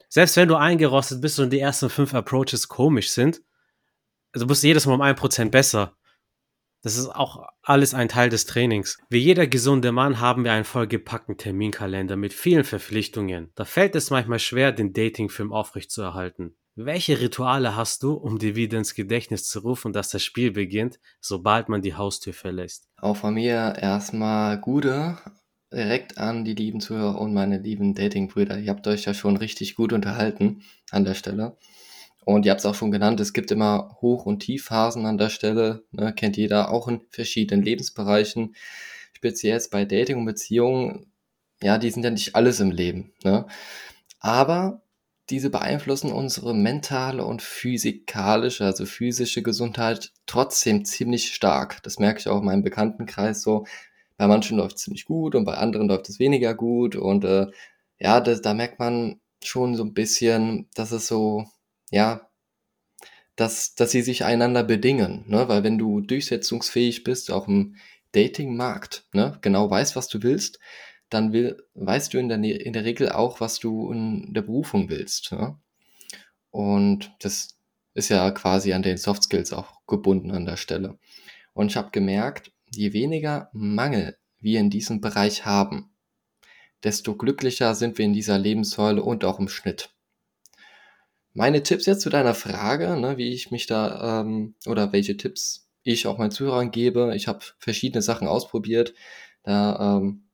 Selbst 0.07 0.37
wenn 0.37 0.47
du 0.47 0.55
eingerostet 0.55 1.19
bist 1.19 1.39
und 1.39 1.49
die 1.49 1.59
ersten 1.59 1.89
fünf 1.89 2.13
Approaches 2.13 2.67
komisch 2.67 3.09
sind, 3.09 3.41
also 4.33 4.45
bist 4.45 4.61
du 4.61 4.67
jedes 4.67 4.85
Mal 4.85 4.93
um 4.93 5.01
ein 5.01 5.15
Prozent 5.15 5.51
besser. 5.51 5.95
Das 6.81 6.97
ist 6.97 7.09
auch 7.09 7.45
alles 7.61 7.93
ein 7.93 8.07
Teil 8.07 8.29
des 8.29 8.45
Trainings. 8.45 8.97
Wie 9.09 9.17
jeder 9.17 9.47
gesunde 9.47 9.91
Mann 9.91 10.21
haben 10.21 10.45
wir 10.45 10.53
einen 10.53 10.63
vollgepackten 10.63 11.37
Terminkalender 11.37 12.15
mit 12.15 12.33
vielen 12.33 12.63
Verpflichtungen. 12.63 13.51
Da 13.55 13.65
fällt 13.65 13.95
es 13.95 14.11
manchmal 14.11 14.39
schwer, 14.39 14.71
den 14.71 14.93
Datingfilm 14.93 15.51
aufrechtzuerhalten. 15.51 16.55
Welche 16.75 17.19
Rituale 17.19 17.75
hast 17.75 18.03
du, 18.03 18.13
um 18.13 18.39
dir 18.39 18.55
wieder 18.55 18.77
ins 18.77 18.95
Gedächtnis 18.95 19.43
zu 19.43 19.59
rufen, 19.59 19.91
dass 19.91 20.09
das 20.09 20.23
Spiel 20.23 20.51
beginnt, 20.51 20.99
sobald 21.19 21.67
man 21.67 21.81
die 21.81 21.95
Haustür 21.95 22.33
verlässt? 22.33 22.87
Auch 22.95 23.17
von 23.17 23.33
mir 23.33 23.75
erstmal 23.77 24.57
gute, 24.61 25.17
direkt 25.73 26.17
an 26.17 26.45
die 26.45 26.53
lieben 26.53 26.79
Zuhörer 26.79 27.19
und 27.19 27.33
meine 27.33 27.57
lieben 27.57 27.95
Datingbrüder. 27.95 28.57
Ihr 28.57 28.69
habt 28.69 28.87
euch 28.87 29.03
ja 29.03 29.13
schon 29.13 29.35
richtig 29.35 29.75
gut 29.75 29.91
unterhalten 29.91 30.61
an 30.89 31.03
der 31.03 31.15
Stelle. 31.15 31.57
Und 32.29 32.45
ihr 32.45 32.51
habt 32.51 32.59
es 32.59 32.65
auch 32.67 32.75
schon 32.75 32.91
genannt, 32.91 33.19
es 33.19 33.33
gibt 33.33 33.49
immer 33.49 33.97
Hoch- 34.01 34.27
und 34.27 34.41
Tiefphasen 34.41 35.07
an 35.07 35.17
der 35.17 35.29
Stelle, 35.29 35.83
ne, 35.91 36.13
kennt 36.13 36.37
jeder 36.37 36.71
auch 36.71 36.87
in 36.87 37.01
verschiedenen 37.09 37.63
Lebensbereichen. 37.63 38.53
Speziell 39.13 39.53
jetzt 39.53 39.71
bei 39.71 39.83
Dating 39.83 40.17
und 40.17 40.25
Beziehungen, 40.25 41.11
ja, 41.63 41.79
die 41.79 41.89
sind 41.89 42.03
ja 42.03 42.11
nicht 42.11 42.35
alles 42.35 42.59
im 42.59 42.69
Leben. 42.69 43.13
Ne? 43.23 43.47
Aber 44.19 44.83
diese 45.31 45.49
beeinflussen 45.49 46.11
unsere 46.11 46.53
mentale 46.53 47.25
und 47.25 47.41
physikalische, 47.41 48.63
also 48.63 48.85
physische 48.85 49.41
Gesundheit 49.41 50.11
trotzdem 50.27 50.85
ziemlich 50.85 51.33
stark. 51.33 51.81
Das 51.81 51.97
merke 51.97 52.19
ich 52.19 52.27
auch 52.27 52.41
in 52.41 52.45
meinem 52.45 52.63
Bekanntenkreis 52.63 53.41
so. 53.41 53.65
Bei 54.17 54.27
manchen 54.27 54.57
läuft 54.57 54.75
es 54.75 54.83
ziemlich 54.83 55.05
gut 55.05 55.33
und 55.33 55.45
bei 55.45 55.55
anderen 55.55 55.87
läuft 55.87 56.07
es 56.09 56.19
weniger 56.19 56.53
gut. 56.53 56.95
Und 56.95 57.25
äh, 57.25 57.47
ja, 57.97 58.21
das, 58.21 58.43
da 58.43 58.53
merkt 58.53 58.77
man 58.77 59.19
schon 59.43 59.75
so 59.75 59.83
ein 59.83 59.95
bisschen, 59.95 60.69
dass 60.75 60.91
es 60.91 61.07
so, 61.07 61.47
ja, 61.91 62.29
dass, 63.35 63.75
dass 63.75 63.91
sie 63.91 64.01
sich 64.01 64.25
einander 64.25 64.63
bedingen. 64.63 65.23
Ne? 65.27 65.47
Weil 65.47 65.63
wenn 65.63 65.77
du 65.77 66.01
durchsetzungsfähig 66.01 67.03
bist, 67.03 67.31
auch 67.31 67.47
im 67.47 67.75
Datingmarkt, 68.11 69.05
ne, 69.13 69.37
genau 69.41 69.69
weißt, 69.69 69.95
was 69.95 70.07
du 70.07 70.23
willst, 70.23 70.59
dann 71.09 71.31
will, 71.31 71.63
weißt 71.73 72.13
du 72.13 72.17
in 72.17 72.27
der, 72.27 72.37
in 72.43 72.73
der 72.73 72.85
Regel 72.85 73.11
auch, 73.11 73.39
was 73.39 73.59
du 73.59 73.91
in 73.91 74.33
der 74.33 74.41
Berufung 74.41 74.89
willst. 74.89 75.31
Ja? 75.31 75.59
Und 76.51 77.11
das 77.19 77.57
ist 77.93 78.09
ja 78.09 78.29
quasi 78.31 78.73
an 78.73 78.83
den 78.83 78.97
Soft 78.97 79.23
Skills 79.23 79.53
auch 79.53 79.85
gebunden 79.87 80.31
an 80.31 80.45
der 80.45 80.57
Stelle. 80.57 80.99
Und 81.53 81.67
ich 81.67 81.77
habe 81.77 81.91
gemerkt, 81.91 82.51
je 82.71 82.93
weniger 82.93 83.49
Mangel 83.53 84.17
wir 84.39 84.59
in 84.59 84.69
diesem 84.69 85.01
Bereich 85.01 85.45
haben, 85.45 85.91
desto 86.83 87.15
glücklicher 87.15 87.75
sind 87.75 87.97
wir 87.97 88.05
in 88.05 88.13
dieser 88.13 88.37
Lebenssäule 88.37 89.03
und 89.03 89.25
auch 89.25 89.39
im 89.39 89.49
Schnitt. 89.49 89.93
Meine 91.39 91.63
Tipps 91.63 91.85
jetzt 91.85 92.01
zu 92.01 92.09
deiner 92.09 92.33
Frage, 92.33 92.97
ne, 92.97 93.15
wie 93.15 93.29
ich 93.29 93.49
mich 93.49 93.65
da 93.65 94.19
ähm, 94.19 94.55
oder 94.65 94.91
welche 94.91 95.15
Tipps 95.15 95.69
ich 95.83 96.05
auch 96.05 96.17
meinen 96.17 96.31
Zuhörern 96.31 96.69
gebe. 96.69 97.15
Ich 97.15 97.29
habe 97.29 97.39
verschiedene 97.59 98.01
Sachen 98.01 98.27
ausprobiert. 98.27 98.93
Da 99.43 99.99
ähm, 99.99 100.25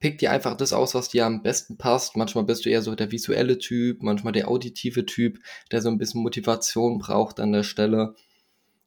pick 0.00 0.16
dir 0.16 0.30
einfach 0.30 0.56
das 0.56 0.72
aus, 0.72 0.94
was 0.94 1.10
dir 1.10 1.26
am 1.26 1.42
besten 1.42 1.76
passt. 1.76 2.16
Manchmal 2.16 2.44
bist 2.44 2.64
du 2.64 2.70
eher 2.70 2.80
so 2.80 2.94
der 2.94 3.12
visuelle 3.12 3.58
Typ, 3.58 4.02
manchmal 4.02 4.32
der 4.32 4.48
auditive 4.48 5.04
Typ, 5.04 5.40
der 5.72 5.82
so 5.82 5.90
ein 5.90 5.98
bisschen 5.98 6.22
Motivation 6.22 6.96
braucht 7.00 7.38
an 7.38 7.52
der 7.52 7.62
Stelle. 7.62 8.14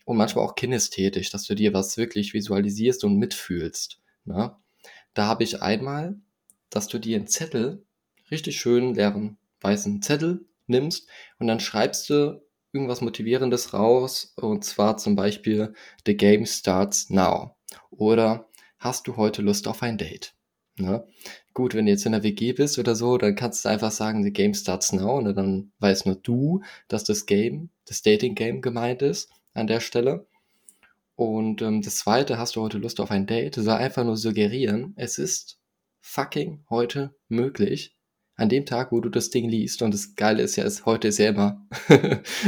Und 0.05 0.17
manchmal 0.17 0.45
auch 0.45 0.55
kinästhetisch, 0.55 1.29
dass 1.29 1.43
du 1.45 1.53
dir 1.53 1.71
was 1.71 1.97
wirklich 1.97 2.33
visualisierst 2.33 3.03
und 3.03 3.17
mitfühlst. 3.17 3.99
Na? 4.25 4.59
Da 5.13 5.27
habe 5.27 5.43
ich 5.43 5.61
einmal, 5.61 6.15
dass 6.71 6.87
du 6.87 6.97
dir 6.97 7.15
einen 7.17 7.27
Zettel, 7.27 7.85
richtig 8.31 8.59
schön 8.59 8.95
leeren 8.95 9.37
weißen 9.61 10.01
Zettel 10.01 10.47
nimmst 10.67 11.07
und 11.39 11.47
dann 11.47 11.59
schreibst 11.59 12.09
du 12.09 12.41
irgendwas 12.71 13.01
Motivierendes 13.01 13.73
raus 13.73 14.33
und 14.35 14.65
zwar 14.65 14.97
zum 14.97 15.15
Beispiel 15.15 15.73
The 16.05 16.17
Game 16.17 16.45
Starts 16.45 17.09
Now 17.09 17.55
oder 17.91 18.49
Hast 18.83 19.07
du 19.07 19.15
heute 19.15 19.41
Lust 19.41 19.69
auf 19.69 19.81
ein 19.81 19.97
Date? 19.97 20.35
Ne? 20.75 21.07
Gut, 21.53 21.73
wenn 21.73 21.85
du 21.85 21.91
jetzt 21.93 22.05
in 22.05 22.11
der 22.11 22.21
WG 22.21 22.51
bist 22.51 22.77
oder 22.77 22.95
so, 22.95 23.17
dann 23.17 23.33
kannst 23.33 23.63
du 23.63 23.69
einfach 23.69 23.91
sagen, 23.91 24.25
the 24.25 24.33
game 24.33 24.53
starts 24.53 24.91
now, 24.91 25.19
und 25.19 25.33
dann 25.37 25.71
weißt 25.79 26.05
nur 26.05 26.15
du, 26.15 26.61
dass 26.89 27.05
das 27.05 27.25
Game, 27.25 27.69
das 27.85 28.01
Dating-Game 28.01 28.61
gemeint 28.61 29.01
ist 29.01 29.31
an 29.53 29.67
der 29.67 29.79
Stelle. 29.79 30.27
Und 31.15 31.61
ähm, 31.61 31.81
das 31.81 31.95
zweite, 31.95 32.37
hast 32.37 32.57
du 32.57 32.61
heute 32.61 32.77
Lust 32.77 32.99
auf 32.99 33.09
ein 33.09 33.25
Date, 33.25 33.55
soll 33.55 33.69
einfach 33.69 34.03
nur 34.03 34.17
suggerieren, 34.17 34.91
es 34.97 35.17
ist 35.17 35.61
fucking 36.01 36.65
heute 36.69 37.15
möglich, 37.29 37.95
an 38.35 38.49
dem 38.49 38.65
Tag, 38.65 38.91
wo 38.91 38.99
du 38.99 39.09
das 39.09 39.29
Ding 39.29 39.47
liest. 39.47 39.81
Und 39.81 39.93
das 39.93 40.15
Geile 40.15 40.43
ist 40.43 40.55
ja, 40.55 40.63
ist, 40.63 40.85
heute 40.85 41.07
ist 41.07 41.19
ja 41.19 41.29
immer, 41.29 41.67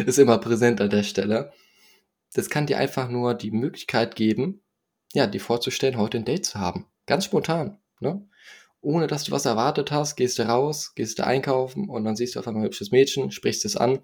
ist 0.05 0.19
immer 0.19 0.37
präsent 0.37 0.81
an 0.81 0.89
der 0.89 1.03
Stelle. 1.03 1.51
Das 2.33 2.49
kann 2.49 2.65
dir 2.65 2.77
einfach 2.77 3.09
nur 3.09 3.33
die 3.33 3.51
Möglichkeit 3.51 4.15
geben, 4.15 4.61
ja, 5.13 5.27
dir 5.27 5.39
vorzustellen, 5.39 5.97
heute 5.97 6.17
ein 6.17 6.25
Date 6.25 6.45
zu 6.45 6.59
haben. 6.59 6.87
Ganz 7.05 7.25
spontan. 7.25 7.79
Ne? 7.99 8.27
Ohne 8.81 9.07
dass 9.07 9.23
du 9.23 9.31
was 9.31 9.45
erwartet 9.45 9.91
hast, 9.91 10.15
gehst 10.15 10.37
du 10.37 10.43
raus, 10.43 10.93
gehst 10.95 11.17
du 11.17 11.25
einkaufen 11.25 11.89
und 11.89 12.03
dann 12.03 12.15
siehst 12.15 12.35
du 12.35 12.39
auf 12.39 12.47
einmal 12.47 12.63
ein 12.63 12.65
hübsches 12.65 12.91
Mädchen, 12.91 13.31
sprichst 13.31 13.65
es 13.65 13.77
an, 13.77 13.99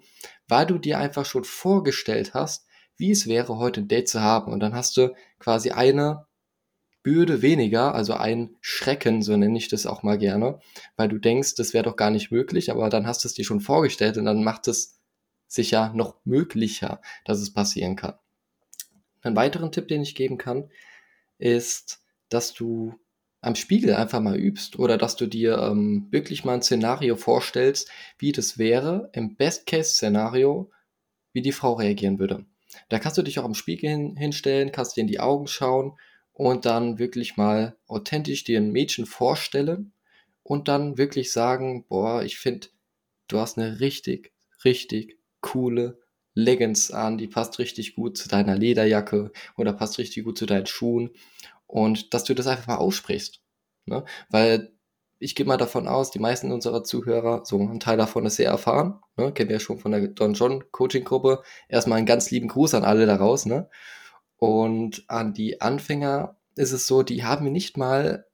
weil 0.48 0.66
du 0.66 0.78
dir 0.78 0.98
einfach 0.98 1.24
schon 1.24 1.44
vorgestellt 1.44 2.34
hast, 2.34 2.66
wie 2.96 3.10
es 3.10 3.26
wäre, 3.26 3.58
heute 3.58 3.80
ein 3.80 3.88
Date 3.88 4.08
zu 4.08 4.20
haben. 4.20 4.52
Und 4.52 4.60
dann 4.60 4.74
hast 4.74 4.96
du 4.96 5.14
quasi 5.38 5.70
eine 5.70 6.26
Bürde 7.02 7.42
weniger, 7.42 7.94
also 7.94 8.14
ein 8.14 8.56
Schrecken, 8.60 9.22
so 9.22 9.36
nenne 9.36 9.58
ich 9.58 9.68
das 9.68 9.86
auch 9.86 10.02
mal 10.02 10.18
gerne, 10.18 10.60
weil 10.96 11.08
du 11.08 11.18
denkst, 11.18 11.56
das 11.56 11.74
wäre 11.74 11.84
doch 11.84 11.96
gar 11.96 12.10
nicht 12.10 12.30
möglich, 12.30 12.70
aber 12.70 12.88
dann 12.90 13.06
hast 13.06 13.24
du 13.24 13.28
es 13.28 13.34
dir 13.34 13.44
schon 13.44 13.60
vorgestellt 13.60 14.18
und 14.18 14.24
dann 14.24 14.44
macht 14.44 14.68
es 14.68 15.00
sich 15.48 15.72
ja 15.72 15.92
noch 15.94 16.16
möglicher, 16.24 17.00
dass 17.24 17.40
es 17.40 17.52
passieren 17.52 17.96
kann. 17.96 18.14
Einen 19.22 19.36
weiteren 19.36 19.72
Tipp, 19.72 19.88
den 19.88 20.02
ich 20.02 20.14
geben 20.14 20.38
kann, 20.38 20.70
ist, 21.38 22.02
dass 22.28 22.54
du 22.54 22.94
am 23.40 23.56
Spiegel 23.56 23.94
einfach 23.94 24.20
mal 24.20 24.36
übst 24.36 24.78
oder 24.78 24.96
dass 24.96 25.16
du 25.16 25.26
dir 25.26 25.58
ähm, 25.58 26.06
wirklich 26.10 26.44
mal 26.44 26.54
ein 26.54 26.62
Szenario 26.62 27.16
vorstellst, 27.16 27.90
wie 28.18 28.30
das 28.30 28.56
wäre 28.56 29.10
im 29.12 29.36
Best-Case-Szenario, 29.36 30.70
wie 31.32 31.42
die 31.42 31.52
Frau 31.52 31.74
reagieren 31.74 32.20
würde. 32.20 32.46
Da 32.88 33.00
kannst 33.00 33.18
du 33.18 33.22
dich 33.22 33.40
auch 33.40 33.44
am 33.44 33.54
Spiegel 33.54 33.90
hin, 33.90 34.16
hinstellen, 34.16 34.70
kannst 34.70 34.96
dir 34.96 35.02
in 35.02 35.08
die 35.08 35.20
Augen 35.20 35.48
schauen 35.48 35.98
und 36.42 36.66
dann 36.66 36.98
wirklich 36.98 37.36
mal 37.36 37.76
authentisch 37.86 38.42
dir 38.42 38.58
ein 38.58 38.72
Mädchen 38.72 39.06
vorstellen 39.06 39.92
und 40.42 40.66
dann 40.66 40.98
wirklich 40.98 41.30
sagen, 41.30 41.84
boah, 41.88 42.24
ich 42.24 42.36
finde, 42.36 42.66
du 43.28 43.38
hast 43.38 43.58
eine 43.58 43.78
richtig, 43.78 44.32
richtig 44.64 45.18
coole 45.40 46.00
Leggings 46.34 46.90
an, 46.90 47.16
die 47.16 47.28
passt 47.28 47.60
richtig 47.60 47.94
gut 47.94 48.16
zu 48.16 48.28
deiner 48.28 48.56
Lederjacke 48.56 49.30
oder 49.56 49.72
passt 49.72 49.98
richtig 49.98 50.24
gut 50.24 50.36
zu 50.36 50.46
deinen 50.46 50.66
Schuhen 50.66 51.10
und 51.68 52.12
dass 52.12 52.24
du 52.24 52.34
das 52.34 52.48
einfach 52.48 52.66
mal 52.66 52.76
aussprichst. 52.76 53.40
Ne? 53.86 54.04
Weil 54.28 54.72
ich 55.20 55.36
gehe 55.36 55.46
mal 55.46 55.58
davon 55.58 55.86
aus, 55.86 56.10
die 56.10 56.18
meisten 56.18 56.50
unserer 56.50 56.82
Zuhörer, 56.82 57.44
so 57.44 57.56
ein 57.60 57.78
Teil 57.78 57.98
davon 57.98 58.26
ist 58.26 58.34
sehr 58.34 58.50
erfahren, 58.50 58.98
ne? 59.16 59.30
kennen 59.32 59.48
wir 59.48 59.56
ja 59.56 59.60
schon 59.60 59.78
von 59.78 59.92
der 59.92 60.08
Don 60.08 60.34
John 60.34 60.64
Coaching 60.72 61.04
Gruppe. 61.04 61.44
Erstmal 61.68 61.98
einen 61.98 62.06
ganz 62.06 62.32
lieben 62.32 62.48
Gruß 62.48 62.74
an 62.74 62.82
alle 62.82 63.06
daraus. 63.06 63.46
Ne? 63.46 63.68
Und 64.42 65.04
an 65.06 65.34
die 65.34 65.60
Anfänger 65.60 66.36
ist 66.56 66.72
es 66.72 66.88
so, 66.88 67.04
die 67.04 67.22
haben 67.22 67.52
nicht 67.52 67.76
mal 67.76 68.26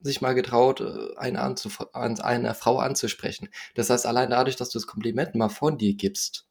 sich 0.00 0.20
mal 0.20 0.34
getraut, 0.34 0.80
äh, 0.80 1.16
eine, 1.16 1.40
anzuf 1.40 1.94
eine 1.94 2.54
Frau 2.56 2.78
anzusprechen. 2.78 3.48
Das 3.76 3.88
heißt, 3.88 4.04
allein 4.04 4.30
dadurch, 4.30 4.56
dass 4.56 4.70
du 4.70 4.80
das 4.80 4.88
Kompliment 4.88 5.36
mal 5.36 5.50
von 5.50 5.78
dir 5.78 5.94
gibst, 5.94 6.48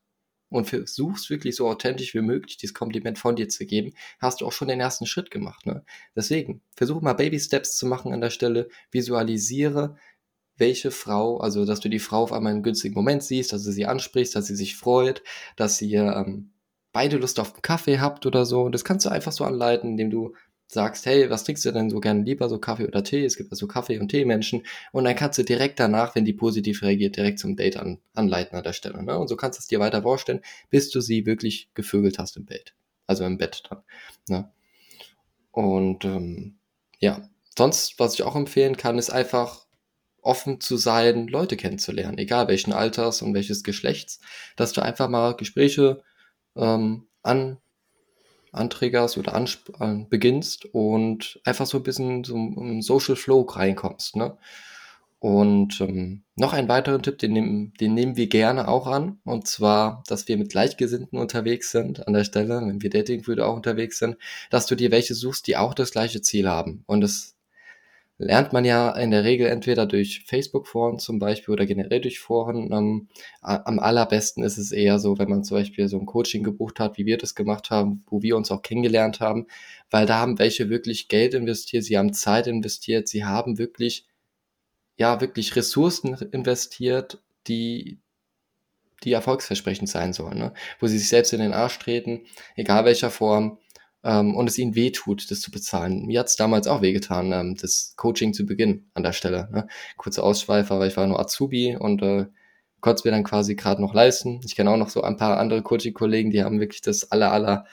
und 0.48 0.66
versuchst 0.66 1.30
wirklich 1.30 1.56
so 1.56 1.68
authentisch 1.68 2.14
wie 2.14 2.22
möglich 2.22 2.58
dieses 2.58 2.74
Kompliment 2.74 3.18
von 3.18 3.36
dir 3.38 3.50
zu 3.50 3.66
geben, 3.66 3.94
hast 4.20 4.40
du 4.40 4.46
auch 4.46 4.52
schon 4.54 4.68
den 4.70 4.82
ersten 4.82 5.06
Schritt 5.06 5.32
gemacht. 5.32 5.66
Ne? 5.66 5.84
Deswegen, 6.16 6.62
versuche 6.76 7.04
mal 7.04 7.14
Baby 7.14 7.40
Steps 7.40 7.78
zu 7.78 7.86
machen 7.86 8.14
an 8.14 8.22
der 8.22 8.32
Stelle, 8.32 8.70
visualisiere, 8.92 9.96
welche 10.58 10.92
Frau, 10.92 11.38
also 11.40 11.66
dass 11.66 11.80
du 11.80 11.90
die 11.90 12.00
Frau 12.00 12.24
auf 12.24 12.34
einmal 12.34 12.54
einen 12.54 12.64
günstigen 12.64 12.96
Moment 12.96 13.24
siehst, 13.24 13.54
dass 13.54 13.64
du 13.64 13.72
sie 13.72 13.86
ansprichst, 13.86 14.36
dass 14.36 14.48
sie 14.48 14.56
sich 14.56 14.76
freut, 14.76 15.24
dass 15.56 15.82
ihr 15.82 16.04
ähm, 16.04 16.52
beide 16.92 17.18
Lust 17.18 17.40
auf 17.40 17.54
einen 17.54 17.62
Kaffee 17.62 18.00
habt 18.00 18.26
oder 18.26 18.46
so. 18.46 18.64
Und 18.64 18.74
das 18.74 18.84
kannst 18.84 19.06
du 19.06 19.10
einfach 19.10 19.32
so 19.32 19.44
anleiten, 19.44 19.92
indem 19.92 20.10
du 20.10 20.36
sagst, 20.68 21.06
hey, 21.06 21.30
was 21.30 21.44
trinkst 21.44 21.66
du 21.66 21.72
denn 21.72 21.90
so 21.90 22.00
gerne 22.00 22.24
lieber, 22.24 22.48
so 22.48 22.58
Kaffee 22.58 22.88
oder 22.88 23.04
Tee? 23.04 23.26
Es 23.26 23.36
gibt 23.36 23.52
also 23.52 23.68
Kaffee- 23.68 24.00
und 24.00 24.10
Tee-Menschen. 24.10 24.64
Und 24.92 25.04
dann 25.04 25.16
kannst 25.16 25.38
du 25.38 25.44
direkt 25.44 25.80
danach, 25.80 26.16
wenn 26.16 26.24
die 26.24 26.34
positiv 26.34 26.82
reagiert, 26.82 27.18
direkt 27.18 27.40
zum 27.40 27.56
Date 27.56 27.78
an, 27.78 28.00
anleiten 28.14 28.58
an 28.58 28.64
der 28.64 28.74
Stelle. 28.74 29.04
Ne? 29.04 29.18
Und 29.18 29.28
so 29.28 29.36
kannst 29.36 29.60
du 29.60 29.62
es 29.62 29.68
dir 29.68 29.80
weiter 29.80 30.04
vorstellen, 30.04 30.42
bis 30.70 30.90
du 30.90 31.02
sie 31.02 31.26
wirklich 31.26 31.70
gevögelt 31.74 32.20
hast 32.20 32.38
im 32.38 32.46
Bett. 32.46 32.74
Also 33.06 33.26
im 33.26 33.38
Bett 33.38 33.64
dann. 33.70 33.84
Ne? 34.28 34.52
Und 35.52 36.06
ähm, 36.06 36.58
ja, 37.00 37.30
sonst, 37.58 38.00
was 38.00 38.14
ich 38.14 38.24
auch 38.24 38.36
empfehlen 38.38 38.78
kann, 38.78 38.98
ist 38.98 39.10
einfach 39.10 39.66
offen 40.22 40.62
zu 40.62 40.78
sein, 40.78 41.28
Leute 41.28 41.58
kennenzulernen, 41.58 42.18
egal 42.18 42.48
welchen 42.48 42.74
Alters 42.74 43.22
und 43.22 43.34
welches 43.34 43.64
Geschlechts, 43.64 44.20
dass 44.56 44.72
du 44.72 44.82
einfach 44.82 45.10
mal 45.10 45.36
Gespräche 45.36 46.04
ähm, 46.56 47.08
an 47.24 47.58
anträgerst 48.52 49.18
oder 49.18 49.34
an, 49.34 50.10
beginnst 50.10 50.66
und 50.74 51.40
einfach 51.44 51.66
so 51.66 51.78
ein 51.78 51.84
bisschen 51.84 52.24
so 52.24 52.36
im 52.36 52.82
Social 52.82 53.16
Flow 53.16 53.42
reinkommst. 53.42 54.16
Ne? 54.16 54.38
Und 55.20 55.80
ähm, 55.82 56.24
noch 56.36 56.54
einen 56.54 56.68
weiteren 56.68 57.04
Tipp, 57.04 57.20
den, 57.20 57.34
nehmen, 57.34 57.74
den 57.80 57.94
nehmen 57.94 58.18
wir 58.18 58.28
gerne 58.28 58.68
auch 58.68 58.88
an. 58.88 59.20
Und 59.24 59.48
zwar, 59.48 60.04
dass 60.08 60.28
wir 60.28 60.38
mit 60.38 60.50
Gleichgesinnten 60.50 61.20
unterwegs 61.20 61.72
sind 61.72 62.08
an 62.08 62.14
der 62.14 62.24
Stelle, 62.24 62.60
wenn 62.60 62.82
wir 62.82 62.90
Datingbrüder 62.90 63.48
auch 63.48 63.56
unterwegs 63.56 64.00
sind, 64.00 64.18
dass 64.50 64.66
du 64.66 64.76
dir 64.76 64.92
welche 64.92 65.14
suchst, 65.14 65.48
die 65.48 65.58
auch 65.58 65.74
das 65.74 65.92
gleiche 65.92 66.22
Ziel 66.22 66.50
haben. 66.50 66.84
Und 66.88 67.02
das 67.02 67.36
lernt 68.22 68.54
man 68.54 68.66
ja 68.66 68.92
in 68.92 69.10
der 69.10 69.24
Regel 69.24 69.48
entweder 69.48 69.88
durch 69.88 70.24
Facebook-Foren 70.28 71.00
zum 71.00 71.18
Beispiel 71.18 71.54
oder 71.54 71.66
generell 71.66 72.02
durch 72.02 72.20
Foren. 72.20 72.72
Ähm, 72.72 73.08
am 73.42 73.80
allerbesten 73.80 74.44
ist 74.44 74.60
es 74.60 74.72
eher 74.72 75.00
so, 75.00 75.18
wenn 75.18 75.30
man 75.30 75.44
zum 75.44 75.58
Beispiel 75.58 75.88
so 75.88 75.98
ein 75.98 76.06
Coaching 76.06 76.44
gebucht 76.44 76.80
hat, 76.80 76.98
wie 76.98 77.08
wir 77.08 77.18
das 77.18 77.34
gemacht 77.34 77.72
haben, 77.72 78.04
wo 78.08 78.22
wir 78.22 78.38
uns 78.38 78.52
auch 78.52 78.62
kennengelernt 78.62 79.20
haben, 79.20 79.48
weil 79.90 80.06
da 80.06 80.20
haben 80.20 80.38
welche 80.38 80.70
wirklich 80.70 81.08
Geld 81.08 81.34
investiert, 81.34 81.84
sie 81.84 81.98
haben 81.98 82.14
Zeit 82.14 82.46
investiert, 82.46 83.08
sie 83.08 83.26
haben 83.26 83.58
wirklich, 83.58 84.06
ja, 84.98 85.20
wirklich 85.20 85.56
Ressourcen 85.56 86.14
investiert, 86.32 87.24
die, 87.48 87.98
die 89.04 89.14
erfolgsversprechend 89.14 89.90
sein 89.90 90.14
sollen, 90.14 90.38
ne? 90.38 90.54
wo 90.80 90.86
sie 90.86 91.00
sich 91.00 91.10
selbst 91.10 91.34
in 91.34 91.40
den 91.40 91.54
Arsch 91.54 91.80
treten, 91.80 92.22
egal 92.56 92.86
welcher 92.86 93.10
Form, 93.10 93.58
ähm, 94.04 94.36
und 94.36 94.48
es 94.48 94.58
ihnen 94.58 94.76
wehtut, 94.76 95.30
das 95.30 95.42
zu 95.42 95.52
bezahlen. 95.52 96.06
Mir 96.06 96.20
hat 96.20 96.28
es 96.28 96.36
damals 96.36 96.68
auch 96.68 96.82
wehgetan, 96.82 97.32
ähm, 97.32 97.56
das 97.56 97.94
Coaching 97.98 98.34
zu 98.34 98.46
beginnen 98.46 98.90
an 98.94 99.04
der 99.04 99.14
Stelle. 99.14 99.50
Ne? 99.52 99.68
Kurze 99.98 100.24
Ausschweifer, 100.24 100.80
weil 100.80 100.90
ich 100.90 100.98
war 100.98 101.08
nur 101.08 101.20
Azubi 101.20 101.76
und 101.76 102.02
äh, 102.02 102.26
konnte 102.82 103.00
es 103.00 103.06
mir 103.06 103.12
dann 103.12 103.24
quasi 103.24 103.56
gerade 103.56 103.82
noch 103.82 103.94
leisten. 103.94 104.42
Ich 104.46 104.56
kenne 104.56 104.72
auch 104.72 104.78
noch 104.78 104.90
so 104.90 105.04
ein 105.04 105.18
paar 105.18 105.40
andere 105.40 105.62
Coaching-Kollegen, 105.62 106.32
die 106.32 106.44
haben 106.44 106.60
wirklich 106.60 106.82
das 106.82 107.12
aller, 107.12 107.32
aller 107.32 107.66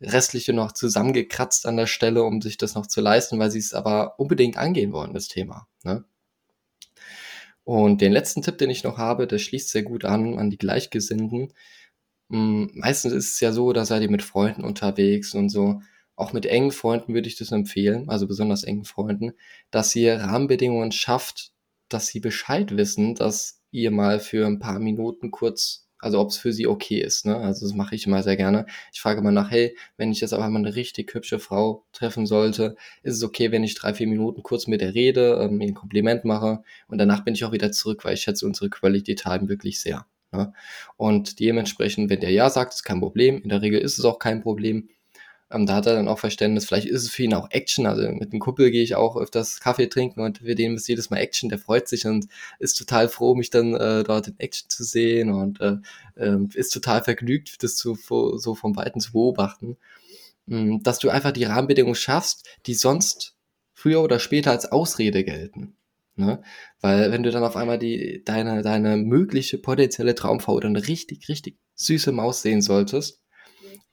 Restliche 0.00 0.52
noch 0.52 0.72
zusammengekratzt 0.72 1.66
an 1.66 1.76
der 1.76 1.86
Stelle, 1.86 2.22
um 2.22 2.42
sich 2.42 2.56
das 2.56 2.74
noch 2.74 2.86
zu 2.86 3.00
leisten, 3.00 3.38
weil 3.38 3.50
sie 3.50 3.58
es 3.58 3.72
aber 3.72 4.18
unbedingt 4.18 4.56
angehen 4.56 4.92
wollen, 4.92 5.14
das 5.14 5.28
Thema. 5.28 5.68
Ne? 5.84 6.04
Und 7.64 8.00
den 8.00 8.12
letzten 8.12 8.42
Tipp, 8.42 8.58
den 8.58 8.70
ich 8.70 8.84
noch 8.84 8.98
habe, 8.98 9.26
der 9.26 9.38
schließt 9.38 9.70
sehr 9.70 9.82
gut 9.82 10.04
an, 10.04 10.38
an 10.38 10.50
die 10.50 10.58
Gleichgesinnten. 10.58 11.52
Hm, 12.30 12.70
meistens 12.74 13.12
ist 13.12 13.32
es 13.34 13.40
ja 13.40 13.52
so, 13.52 13.72
da 13.72 13.84
seid 13.84 14.02
ihr 14.02 14.10
mit 14.10 14.22
Freunden 14.22 14.64
unterwegs 14.64 15.34
und 15.34 15.48
so. 15.48 15.80
Auch 16.16 16.32
mit 16.32 16.46
engen 16.46 16.72
Freunden 16.72 17.14
würde 17.14 17.28
ich 17.28 17.36
das 17.36 17.52
empfehlen, 17.52 18.08
also 18.08 18.26
besonders 18.26 18.64
engen 18.64 18.84
Freunden, 18.84 19.32
dass 19.70 19.94
ihr 19.94 20.16
Rahmenbedingungen 20.20 20.90
schafft, 20.92 21.52
dass 21.88 22.06
sie 22.08 22.20
Bescheid 22.20 22.76
wissen, 22.76 23.14
dass 23.14 23.60
ihr 23.70 23.90
mal 23.90 24.18
für 24.18 24.46
ein 24.46 24.58
paar 24.58 24.78
Minuten 24.80 25.30
kurz, 25.30 25.86
also 25.98 26.18
ob 26.20 26.30
es 26.30 26.38
für 26.38 26.52
sie 26.52 26.66
okay 26.66 27.00
ist, 27.00 27.26
ne? 27.26 27.36
Also 27.36 27.66
das 27.66 27.74
mache 27.76 27.94
ich 27.94 28.06
immer 28.06 28.22
sehr 28.22 28.36
gerne. 28.36 28.66
Ich 28.92 29.00
frage 29.00 29.20
mal 29.22 29.30
nach, 29.32 29.50
hey, 29.50 29.76
wenn 29.98 30.10
ich 30.10 30.20
jetzt 30.20 30.32
aber 30.32 30.48
mal 30.48 30.58
eine 30.58 30.74
richtig 30.74 31.12
hübsche 31.14 31.38
Frau 31.38 31.84
treffen 31.92 32.26
sollte, 32.26 32.76
ist 33.02 33.16
es 33.16 33.22
okay, 33.22 33.52
wenn 33.52 33.62
ich 33.64 33.74
drei, 33.74 33.94
vier 33.94 34.06
Minuten 34.08 34.42
kurz 34.42 34.66
mit 34.66 34.80
der 34.80 34.94
rede, 34.94 35.38
ähm, 35.42 35.60
ihr 35.60 35.68
ein 35.68 35.74
Kompliment 35.74 36.24
mache 36.24 36.62
und 36.88 36.98
danach 36.98 37.24
bin 37.24 37.34
ich 37.34 37.44
auch 37.44 37.52
wieder 37.52 37.70
zurück, 37.72 38.04
weil 38.04 38.14
ich 38.14 38.22
schätze 38.22 38.46
unsere 38.46 38.70
Quality 38.70 39.14
Time 39.14 39.48
wirklich 39.48 39.80
sehr. 39.80 40.06
Ne? 40.32 40.52
Und 40.96 41.40
dementsprechend, 41.40 42.10
wenn 42.10 42.20
der 42.20 42.32
Ja 42.32 42.50
sagt, 42.50 42.74
ist 42.74 42.84
kein 42.84 43.00
Problem. 43.00 43.42
In 43.42 43.48
der 43.48 43.62
Regel 43.62 43.80
ist 43.80 43.98
es 43.98 44.04
auch 44.04 44.18
kein 44.18 44.42
Problem. 44.42 44.88
Ähm, 45.50 45.66
da 45.66 45.76
hat 45.76 45.86
er 45.86 45.94
dann 45.94 46.08
auch 46.08 46.18
Verständnis. 46.18 46.66
Vielleicht 46.66 46.88
ist 46.88 47.02
es 47.02 47.10
für 47.10 47.22
ihn 47.22 47.34
auch 47.34 47.50
Action. 47.50 47.86
Also 47.86 48.08
mit 48.10 48.32
dem 48.32 48.40
Kumpel 48.40 48.70
gehe 48.70 48.82
ich 48.82 48.96
auch 48.96 49.16
öfters 49.16 49.60
Kaffee 49.60 49.88
trinken 49.88 50.20
und 50.20 50.38
für 50.38 50.54
den 50.54 50.74
ist 50.74 50.88
jedes 50.88 51.10
Mal 51.10 51.18
Action. 51.18 51.48
Der 51.48 51.58
freut 51.58 51.88
sich 51.88 52.06
und 52.06 52.26
ist 52.58 52.74
total 52.74 53.08
froh, 53.08 53.34
mich 53.34 53.50
dann 53.50 53.74
äh, 53.74 54.02
dort 54.04 54.28
in 54.28 54.38
Action 54.38 54.68
zu 54.68 54.84
sehen 54.84 55.30
und 55.30 55.60
äh, 55.60 55.76
äh, 56.16 56.38
ist 56.54 56.70
total 56.70 57.02
vergnügt, 57.02 57.62
das 57.62 57.76
zu, 57.76 57.94
so 57.94 58.54
vom 58.54 58.76
Weiten 58.76 59.00
zu 59.00 59.12
beobachten. 59.12 59.76
Ähm, 60.48 60.82
dass 60.82 60.98
du 60.98 61.10
einfach 61.10 61.32
die 61.32 61.44
Rahmenbedingungen 61.44 61.94
schaffst, 61.94 62.48
die 62.66 62.74
sonst 62.74 63.36
früher 63.72 64.02
oder 64.02 64.18
später 64.18 64.50
als 64.52 64.70
Ausrede 64.72 65.24
gelten. 65.24 65.76
Ne? 66.16 66.42
Weil 66.80 67.12
wenn 67.12 67.22
du 67.22 67.30
dann 67.30 67.44
auf 67.44 67.56
einmal 67.56 67.78
die, 67.78 68.22
deine, 68.24 68.62
deine 68.62 68.96
mögliche 68.96 69.58
potenzielle 69.58 70.14
Traumfrau 70.14 70.54
oder 70.54 70.68
eine 70.68 70.88
richtig, 70.88 71.28
richtig 71.28 71.58
süße 71.74 72.10
Maus 72.10 72.42
sehen 72.42 72.62
solltest, 72.62 73.22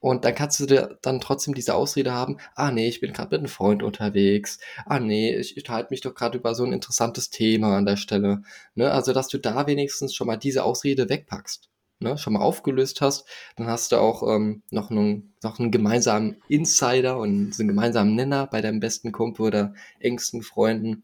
und 0.04 0.26
dann 0.26 0.36
kannst 0.36 0.60
du 0.60 0.66
dir 0.66 1.00
dann 1.02 1.22
trotzdem 1.22 1.54
diese 1.54 1.76
Ausrede 1.76 2.12
haben, 2.12 2.38
ah 2.56 2.72
nee, 2.72 2.90
ich 2.90 3.00
bin 3.00 3.14
gerade 3.14 3.30
mit 3.30 3.40
einem 3.40 3.48
Freund 3.48 3.84
unterwegs, 3.84 4.60
ah 4.86 5.00
nee, 5.00 5.34
ich, 5.34 5.56
ich 5.56 5.70
halte 5.70 5.92
mich 5.92 6.02
doch 6.02 6.14
gerade 6.14 6.38
über 6.38 6.56
so 6.56 6.66
ein 6.66 6.74
interessantes 6.74 7.30
Thema 7.30 7.78
an 7.78 7.86
der 7.86 7.96
Stelle. 7.96 8.42
Ne? 8.76 8.92
Also, 8.92 9.14
dass 9.14 9.30
du 9.30 9.38
da 9.38 9.66
wenigstens 9.66 10.14
schon 10.14 10.28
mal 10.28 10.36
diese 10.36 10.66
Ausrede 10.66 11.08
wegpackst. 11.08 11.70
Ne? 12.00 12.18
Schon 12.18 12.34
mal 12.34 12.42
aufgelöst 12.42 13.00
hast, 13.00 13.26
dann 13.56 13.68
hast 13.68 13.94
du 13.94 13.96
auch 13.96 14.24
ähm, 14.24 14.64
noch, 14.72 14.92
einen, 14.92 15.36
noch 15.42 15.58
einen 15.58 15.72
gemeinsamen 15.72 16.36
Insider 16.50 17.18
und 17.18 17.58
einen 17.58 17.70
gemeinsamen 17.70 18.14
Nenner 18.14 18.48
bei 18.48 18.60
deinem 18.60 18.82
besten 18.82 19.14
Kumpel 19.14 19.46
oder 19.46 19.74
engsten 20.02 20.42
Freunden 20.42 21.04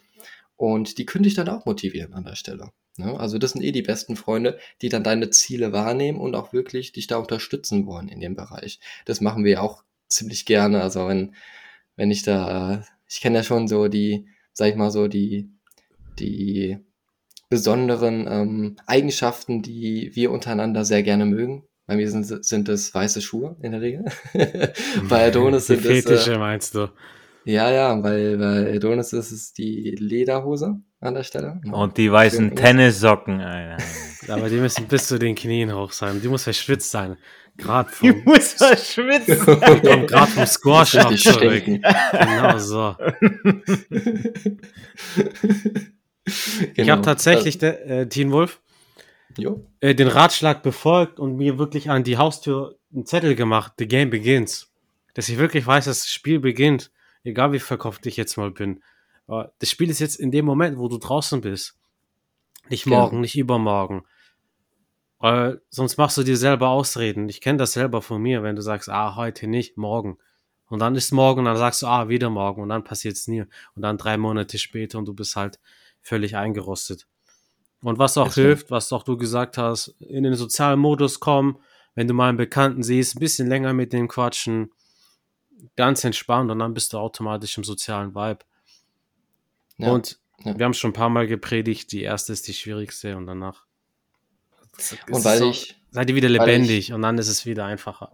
und 0.59 0.97
die 0.97 1.05
können 1.05 1.23
dich 1.23 1.35
dann 1.35 1.47
auch 1.47 1.65
motivieren 1.65 2.13
an 2.13 2.25
der 2.25 2.35
Stelle. 2.35 2.71
Ne? 2.97 3.17
Also 3.17 3.37
das 3.37 3.51
sind 3.51 3.63
eh 3.63 3.71
die 3.71 3.81
besten 3.81 4.17
Freunde, 4.17 4.59
die 4.81 4.89
dann 4.89 5.05
deine 5.05 5.29
Ziele 5.29 5.71
wahrnehmen 5.71 6.19
und 6.19 6.35
auch 6.35 6.51
wirklich 6.51 6.91
dich 6.91 7.07
da 7.07 7.15
unterstützen 7.15 7.85
wollen 7.85 8.09
in 8.09 8.19
dem 8.19 8.35
Bereich. 8.35 8.81
Das 9.05 9.21
machen 9.21 9.45
wir 9.45 9.63
auch 9.63 9.83
ziemlich 10.09 10.45
gerne. 10.45 10.81
Also 10.81 11.07
wenn, 11.07 11.33
wenn 11.95 12.11
ich 12.11 12.23
da, 12.23 12.83
ich 13.07 13.21
kenne 13.21 13.37
ja 13.37 13.43
schon 13.43 13.69
so 13.69 13.87
die, 13.87 14.27
sag 14.51 14.67
ich 14.67 14.75
mal 14.75 14.91
so, 14.91 15.07
die, 15.07 15.49
die 16.19 16.77
besonderen 17.47 18.27
ähm, 18.29 18.75
Eigenschaften, 18.85 19.61
die 19.61 20.11
wir 20.13 20.29
untereinander 20.29 20.83
sehr 20.83 21.03
gerne 21.03 21.25
mögen. 21.25 21.63
Bei 21.87 21.95
mir 21.95 22.11
sind, 22.11 22.25
sind 22.45 22.67
es 22.67 22.93
weiße 22.93 23.21
Schuhe 23.21 23.55
in 23.61 23.71
der 23.71 23.79
Regel. 23.79 24.03
Bei 25.07 25.27
Adonis 25.27 25.67
sind 25.67 25.85
es. 25.85 26.03
Fetische 26.03 26.33
äh, 26.33 26.37
meinst 26.37 26.75
du? 26.75 26.89
Ja, 27.49 27.71
ja, 27.71 28.03
weil 28.03 28.37
bei 28.37 28.75
Adonis 28.75 29.11
ist 29.11 29.31
es 29.31 29.53
die 29.53 29.95
Lederhose 29.97 30.79
an 30.99 31.13
der 31.15 31.23
Stelle. 31.23 31.59
Und 31.71 31.97
die 31.97 32.11
weißen 32.11 32.55
Tennissocken. 32.55 33.41
Aber 34.27 34.49
die 34.49 34.57
müssen 34.57 34.85
bis 34.87 35.07
zu 35.07 35.17
den 35.17 35.33
Knien 35.33 35.73
hoch 35.73 35.91
sein. 35.91 36.21
Die 36.21 36.27
muss 36.27 36.43
verschwitzt 36.43 36.91
sein. 36.91 37.17
Gerade 37.57 37.89
Ich 37.89 37.97
vom, 38.11 38.23
muss 38.23 38.53
verschwitzen. 38.53 39.37
ich 39.73 39.81
komm 39.81 40.05
grad 40.05 40.29
vom 40.29 40.45
Squash 40.45 40.93
noch 40.93 41.09
Richtig 41.09 41.33
zurück. 41.33 41.63
Genau 41.65 42.57
so. 42.59 42.95
Ich 46.25 46.73
Genau. 46.75 46.91
habe 46.91 47.01
tatsächlich, 47.01 47.57
der, 47.57 47.87
äh, 47.89 48.07
Teen 48.07 48.31
Wolf, 48.31 48.61
Jo. 49.37 49.65
äh, 49.79 49.95
den 49.95 50.07
Ratschlag 50.07 50.61
befolgt 50.61 51.19
und 51.19 51.35
mir 51.37 51.57
wirklich 51.57 51.89
an 51.89 52.03
die 52.03 52.17
Haustür 52.17 52.75
einen 52.93 53.07
Zettel 53.07 53.33
gemacht, 53.33 53.73
the 53.79 53.87
game 53.87 54.11
begins. 54.11 54.67
Dass 55.15 55.27
ich 55.29 55.39
wirklich 55.39 55.65
weiß, 55.65 55.85
dass 55.85 56.01
das 56.01 56.11
Spiel 56.11 56.39
beginnt, 56.39 56.91
egal 57.23 57.51
wie 57.51 57.59
verkauft 57.59 58.05
ich 58.05 58.17
jetzt 58.17 58.37
mal 58.37 58.51
bin. 58.51 58.81
Das 59.27 59.69
Spiel 59.69 59.89
ist 59.89 59.99
jetzt 59.99 60.15
in 60.19 60.31
dem 60.31 60.45
Moment, 60.45 60.77
wo 60.77 60.87
du 60.87 60.97
draußen 60.97 61.41
bist. 61.41 61.77
Nicht 62.69 62.85
Genau. 62.85 62.97
morgen, 63.01 63.21
nicht 63.21 63.37
übermorgen. 63.37 64.03
Weil 65.19 65.61
sonst 65.69 65.97
machst 65.97 66.17
du 66.17 66.23
dir 66.23 66.37
selber 66.37 66.69
Ausreden. 66.69 67.27
Ich 67.29 67.41
kenne 67.41 67.57
das 67.57 67.73
selber 67.73 68.01
von 68.01 68.21
mir, 68.21 68.41
wenn 68.41 68.55
du 68.55 68.61
sagst, 68.61 68.89
ah, 68.89 69.15
heute 69.15 69.47
nicht, 69.47 69.77
morgen. 69.77 70.17
Und 70.67 70.79
dann 70.79 70.95
ist 70.95 71.11
morgen, 71.11 71.39
und 71.39 71.45
dann 71.45 71.57
sagst 71.57 71.81
du, 71.81 71.87
ah, 71.87 72.09
wieder 72.09 72.29
morgen, 72.29 72.61
und 72.61 72.69
dann 72.69 72.83
passiert's 72.83 73.27
nie. 73.27 73.41
Und 73.75 73.81
dann 73.81 73.97
drei 73.97 74.17
Monate 74.17 74.57
später 74.57 74.97
und 74.97 75.05
du 75.05 75.13
bist 75.13 75.35
halt 75.35 75.59
völlig 76.01 76.35
eingerostet. 76.37 77.07
Und 77.81 77.97
was 77.97 78.17
auch 78.17 78.31
so. 78.31 78.41
hilft, 78.41 78.71
was 78.71 78.91
auch 78.93 79.03
du 79.03 79.17
gesagt 79.17 79.57
hast, 79.57 79.89
in 79.99 80.23
den 80.23 80.35
sozialen 80.35 80.79
Modus 80.79 81.19
kommen, 81.19 81.57
wenn 81.95 82.07
du 82.07 82.13
mal 82.13 82.29
einen 82.29 82.37
Bekannten 82.37 82.83
siehst, 82.83 83.15
ein 83.15 83.19
bisschen 83.19 83.47
länger 83.47 83.73
mit 83.73 83.93
dem 83.93 84.07
quatschen, 84.07 84.71
ganz 85.75 86.03
entspannt 86.03 86.51
und 86.51 86.59
dann 86.59 86.73
bist 86.73 86.93
du 86.93 86.97
automatisch 86.97 87.57
im 87.57 87.63
sozialen 87.63 88.15
Vibe. 88.15 88.39
Ja. 89.77 89.91
Und 89.91 90.19
ja. 90.43 90.57
wir 90.57 90.65
haben 90.65 90.73
schon 90.73 90.91
ein 90.91 90.93
paar 90.93 91.09
Mal 91.09 91.27
gepredigt, 91.27 91.91
die 91.91 92.01
erste 92.01 92.33
ist 92.33 92.47
die 92.47 92.53
schwierigste 92.53 93.15
und 93.17 93.27
danach 93.27 93.65
Und 95.09 95.23
weil 95.23 95.39
so, 95.39 95.49
ich, 95.49 95.75
seid 95.91 96.09
ihr 96.09 96.15
wieder 96.15 96.29
lebendig 96.29 96.93
und 96.93 97.01
dann 97.01 97.17
ist 97.17 97.27
es 97.27 97.45
wieder 97.45 97.65
einfacher. 97.65 98.11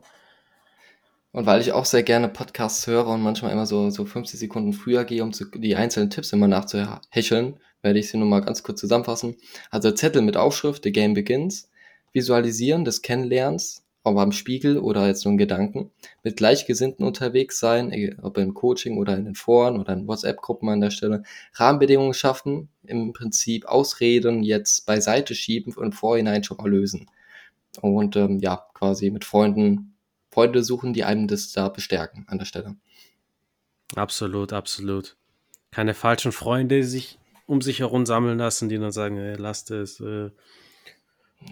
und 1.32 1.46
weil 1.46 1.62
ich 1.62 1.72
auch 1.72 1.86
sehr 1.86 2.04
gerne 2.04 2.30
Podcasts 2.30 2.88
höre 2.88 3.08
und 3.08 3.22
manchmal 3.22 3.52
immer 3.52 3.66
so, 3.66 3.90
so 3.90 4.06
50 4.06 4.40
Sekunden 4.40 4.74
früher 4.74 5.06
gehe, 5.06 5.24
um 5.24 5.34
zu, 5.34 5.46
die 5.46 5.76
einzelnen 5.76 6.10
Tipps 6.10 6.34
immer 6.34 6.48
nachzuhecheln, 6.48 7.60
werde 7.82 8.00
ich 8.00 8.10
sie 8.10 8.18
nur 8.18 8.28
mal 8.28 8.42
ganz 8.42 8.64
kurz 8.64 8.80
zusammenfassen. 8.80 9.36
Also 9.70 9.92
Zettel 9.92 10.22
mit 10.22 10.38
Aufschrift, 10.38 10.84
The 10.84 10.92
Game 10.92 11.14
Begins, 11.14 11.70
Visualisieren 12.14 12.86
des 12.86 13.02
Kennenlernens, 13.02 13.85
ob 14.06 14.18
am 14.18 14.32
Spiegel 14.32 14.78
oder 14.78 15.08
jetzt 15.08 15.26
nur 15.26 15.32
in 15.32 15.38
Gedanken, 15.40 15.92
mit 16.24 16.38
Gleichgesinnten 16.38 17.04
unterwegs 17.06 17.60
sein, 17.60 18.16
ob 18.22 18.38
im 18.38 18.54
Coaching 18.54 18.98
oder 19.00 19.18
in 19.18 19.26
den 19.26 19.36
Foren 19.36 19.80
oder 19.80 19.94
in 19.94 20.08
WhatsApp-Gruppen 20.08 20.70
an 20.70 20.80
der 20.80 20.92
Stelle, 20.92 21.24
Rahmenbedingungen 21.54 22.14
schaffen, 22.14 22.70
im 22.84 23.14
Prinzip 23.14 23.66
Ausreden 23.66 24.44
jetzt 24.44 24.86
beiseite 24.86 25.34
schieben 25.34 25.74
und 25.74 25.86
im 25.86 25.92
Vorhinein 25.92 26.44
schon 26.44 26.58
mal 26.58 26.70
lösen. 26.70 27.10
Und 27.82 28.16
ähm, 28.16 28.40
ja, 28.40 28.68
quasi 28.76 29.10
mit 29.10 29.26
Freunden, 29.26 29.96
Freunde 30.30 30.64
suchen, 30.64 30.94
die 30.94 31.04
einem 31.04 31.28
das 31.28 31.52
da 31.52 31.68
bestärken 31.70 32.26
an 32.28 32.38
der 32.38 32.46
Stelle. 32.46 32.76
Absolut, 33.96 34.54
absolut. 34.54 35.18
Keine 35.72 35.96
falschen 35.96 36.32
Freunde 36.32 36.84
sich 36.84 37.18
um 37.48 37.62
sich 37.62 37.80
herum 37.80 38.06
sammeln 38.06 38.38
lassen, 38.38 38.70
die 38.70 38.78
dann 38.78 38.92
sagen, 38.92 39.18
ey, 39.18 39.36
lasst 39.36 39.72
es, 39.72 40.00
äh, 40.00 40.30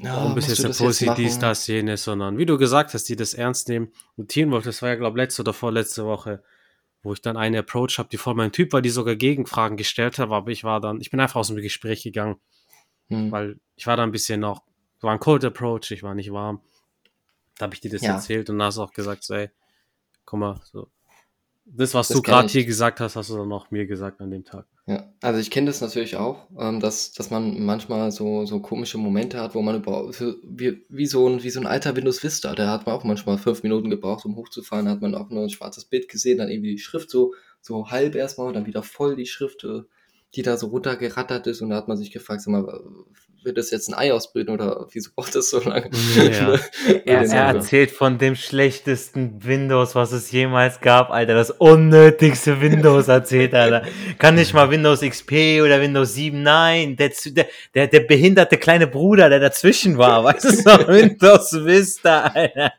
warum 0.01 0.35
bist 0.35 0.49
jetzt 0.49 0.63
eine 0.65 0.73
Pussy, 0.73 1.09
dies, 1.15 1.39
das, 1.39 1.67
jenes, 1.67 2.03
sondern 2.03 2.37
wie 2.37 2.45
du 2.45 2.57
gesagt 2.57 2.93
hast, 2.93 3.07
die 3.09 3.15
das 3.15 3.33
ernst 3.33 3.69
nehmen. 3.69 3.91
Und 4.17 4.29
Teen 4.29 4.51
Wolf, 4.51 4.63
das 4.63 4.81
war 4.81 4.89
ja, 4.89 4.95
glaube 4.95 5.17
letzte 5.17 5.41
oder 5.41 5.53
vorletzte 5.53 6.05
Woche, 6.05 6.43
wo 7.01 7.13
ich 7.13 7.21
dann 7.21 7.37
eine 7.37 7.59
Approach 7.59 7.97
habe, 7.99 8.09
die 8.09 8.17
voll 8.17 8.33
mein 8.35 8.51
Typ 8.51 8.73
war, 8.73 8.81
die 8.81 8.89
sogar 8.89 9.15
Gegenfragen 9.15 9.77
gestellt 9.77 10.19
hat, 10.19 10.29
aber 10.29 10.51
ich 10.51 10.63
war 10.63 10.79
dann, 10.79 11.01
ich 11.01 11.11
bin 11.11 11.19
einfach 11.19 11.39
aus 11.39 11.47
dem 11.47 11.57
Gespräch 11.57 12.03
gegangen, 12.03 12.37
Hm. 13.09 13.31
weil 13.31 13.59
ich 13.75 13.85
war 13.87 13.97
da 13.97 14.03
ein 14.03 14.11
bisschen 14.11 14.39
noch, 14.39 14.63
war 15.01 15.11
ein 15.11 15.19
Cold 15.19 15.43
Approach, 15.43 15.91
ich 15.91 16.03
war 16.03 16.15
nicht 16.15 16.31
warm. 16.31 16.61
Da 17.57 17.65
habe 17.65 17.75
ich 17.75 17.81
dir 17.81 17.91
das 17.91 18.01
Ja. 18.01 18.13
erzählt 18.13 18.49
und 18.49 18.57
da 18.59 18.65
hast 18.65 18.77
du 18.77 18.83
auch 18.83 18.93
gesagt, 18.93 19.23
so, 19.25 19.33
ey, 19.33 19.49
guck 20.25 20.39
mal, 20.39 20.61
so. 20.71 20.87
Das, 21.65 21.93
was 21.93 22.09
Das 22.09 22.17
du 22.17 22.21
gerade 22.21 22.49
hier 22.49 22.65
gesagt 22.65 22.99
hast, 22.99 23.15
hast 23.15 23.29
du 23.29 23.37
dann 23.37 23.51
auch 23.51 23.71
mir 23.71 23.85
gesagt 23.85 24.19
an 24.21 24.29
dem 24.29 24.43
Tag. 24.43 24.67
Ja, 24.85 25.13
also 25.21 25.39
ich 25.39 25.49
kenne 25.49 25.67
das 25.67 25.79
natürlich 25.79 26.17
auch, 26.17 26.49
ähm, 26.59 26.81
dass, 26.81 27.13
dass 27.13 27.29
man 27.29 27.63
manchmal 27.63 28.11
so, 28.11 28.45
so 28.45 28.59
komische 28.59 28.97
Momente 28.97 29.39
hat, 29.39 29.55
wo 29.55 29.61
man 29.61 29.77
überhaupt, 29.77 30.21
wie, 30.43 30.85
wie, 30.89 31.05
so 31.05 31.27
ein, 31.27 31.41
wie 31.41 31.49
so 31.49 31.61
ein 31.61 31.65
alter 31.67 31.95
Windows 31.95 32.21
Vista, 32.21 32.53
da 32.53 32.69
hat 32.69 32.85
man 32.85 32.95
auch 32.95 33.05
manchmal 33.05 33.37
fünf 33.37 33.63
Minuten 33.63 33.89
gebraucht, 33.89 34.25
um 34.25 34.35
hochzufahren, 34.35 34.87
da 34.87 34.91
hat 34.91 35.01
man 35.01 35.15
auch 35.15 35.29
nur 35.29 35.43
ein 35.43 35.49
schwarzes 35.49 35.85
Bild 35.85 36.09
gesehen, 36.09 36.37
dann 36.37 36.49
irgendwie 36.49 36.71
die 36.71 36.79
Schrift 36.79 37.09
so, 37.09 37.33
so 37.61 37.91
halb 37.91 38.15
erstmal 38.15 38.47
und 38.47 38.55
dann 38.55 38.65
wieder 38.65 38.83
voll 38.83 39.15
die 39.15 39.25
Schrift, 39.25 39.63
äh, 39.63 39.83
die 40.35 40.41
da 40.41 40.57
so 40.57 40.67
runtergerattert 40.67 41.47
ist 41.47 41.61
und 41.61 41.69
da 41.69 41.77
hat 41.77 41.87
man 41.87 41.97
sich 41.97 42.11
gefragt, 42.11 42.41
sag 42.41 42.51
mal, 42.51 42.81
wird 43.45 43.57
das 43.57 43.71
jetzt 43.71 43.87
ein 43.89 43.93
Ei 43.93 44.13
ausbilden 44.13 44.53
oder 44.53 44.87
wieso 44.91 45.11
braucht 45.15 45.35
das 45.35 45.49
so 45.49 45.59
lange? 45.61 45.89
Ja. 46.15 46.55
Er, 46.85 46.95
Würde 46.95 47.03
er 47.05 47.27
sagen. 47.27 47.57
erzählt 47.57 47.91
von 47.91 48.17
dem 48.17 48.35
schlechtesten 48.35 49.43
Windows, 49.43 49.95
was 49.95 50.11
es 50.11 50.31
jemals 50.31 50.79
gab, 50.81 51.09
Alter. 51.11 51.33
Das 51.33 51.49
unnötigste 51.51 52.61
Windows 52.61 53.07
erzählt, 53.07 53.53
Alter. 53.53 53.83
Kann 54.19 54.35
nicht 54.35 54.53
mal 54.53 54.69
Windows 54.69 55.01
XP 55.01 55.61
oder 55.63 55.79
Windows 55.81 56.13
7, 56.15 56.41
nein. 56.41 56.95
Der, 56.95 57.11
der, 57.27 57.47
der, 57.73 57.87
der 57.87 57.99
behinderte 58.01 58.57
kleine 58.57 58.87
Bruder, 58.87 59.29
der 59.29 59.39
dazwischen 59.39 59.97
war, 59.97 60.23
weißt 60.23 60.65
du 60.65 60.69
noch? 60.69 60.87
Windows 60.87 61.53
Vista, 61.65 62.23
Alter. 62.27 62.73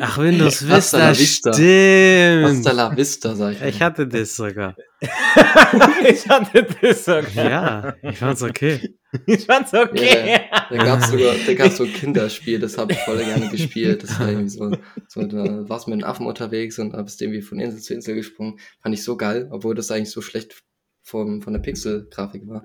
Ach, 0.00 0.18
Windows 0.18 0.62
Hasta 0.68 0.76
Vista, 0.76 0.98
la 0.98 1.10
vista. 1.18 1.52
stimmt. 1.52 2.44
Hasta 2.46 2.72
la 2.72 2.96
vista, 2.96 3.34
sag 3.34 3.52
ich. 3.52 3.62
Ich 3.62 3.82
hatte 3.82 4.06
das 4.06 4.36
sogar. 4.36 4.74
ich 6.08 6.28
hatte 6.28 6.66
das 6.80 7.04
sogar. 7.04 7.34
Ja, 7.34 7.94
ich 8.02 8.18
fand's 8.18 8.42
okay. 8.42 8.80
Ich 9.26 9.46
fand's 9.46 9.72
okay. 9.72 10.40
Da 10.70 10.76
gab's 10.76 11.08
sogar, 11.10 11.34
da 11.46 11.54
gab's 11.54 11.76
so 11.76 11.84
ein 11.84 11.92
Kinderspiel, 11.92 12.58
das 12.58 12.76
habe 12.76 12.94
ich 12.94 12.98
voll 12.98 13.18
gerne 13.18 13.48
gespielt. 13.48 14.02
Das 14.02 14.18
war 14.18 14.28
irgendwie 14.28 14.48
so, 14.48 14.76
so 15.06 15.22
da 15.22 15.68
warst 15.68 15.86
du 15.86 15.92
mit 15.92 16.02
einem 16.02 16.10
Affen 16.10 16.26
unterwegs 16.26 16.80
und 16.80 16.90
da 16.90 17.02
bist 17.02 17.20
du 17.20 17.26
irgendwie 17.26 17.42
von 17.42 17.60
Insel 17.60 17.80
zu 17.80 17.94
Insel 17.94 18.16
gesprungen. 18.16 18.58
Fand 18.82 18.92
ich 18.92 19.04
so 19.04 19.16
geil, 19.16 19.48
obwohl 19.52 19.76
das 19.76 19.92
eigentlich 19.92 20.10
so 20.10 20.20
schlecht 20.20 20.64
vom, 21.04 21.42
von 21.42 21.52
der 21.52 21.60
Pixel-Grafik 21.60 22.48
war. 22.48 22.64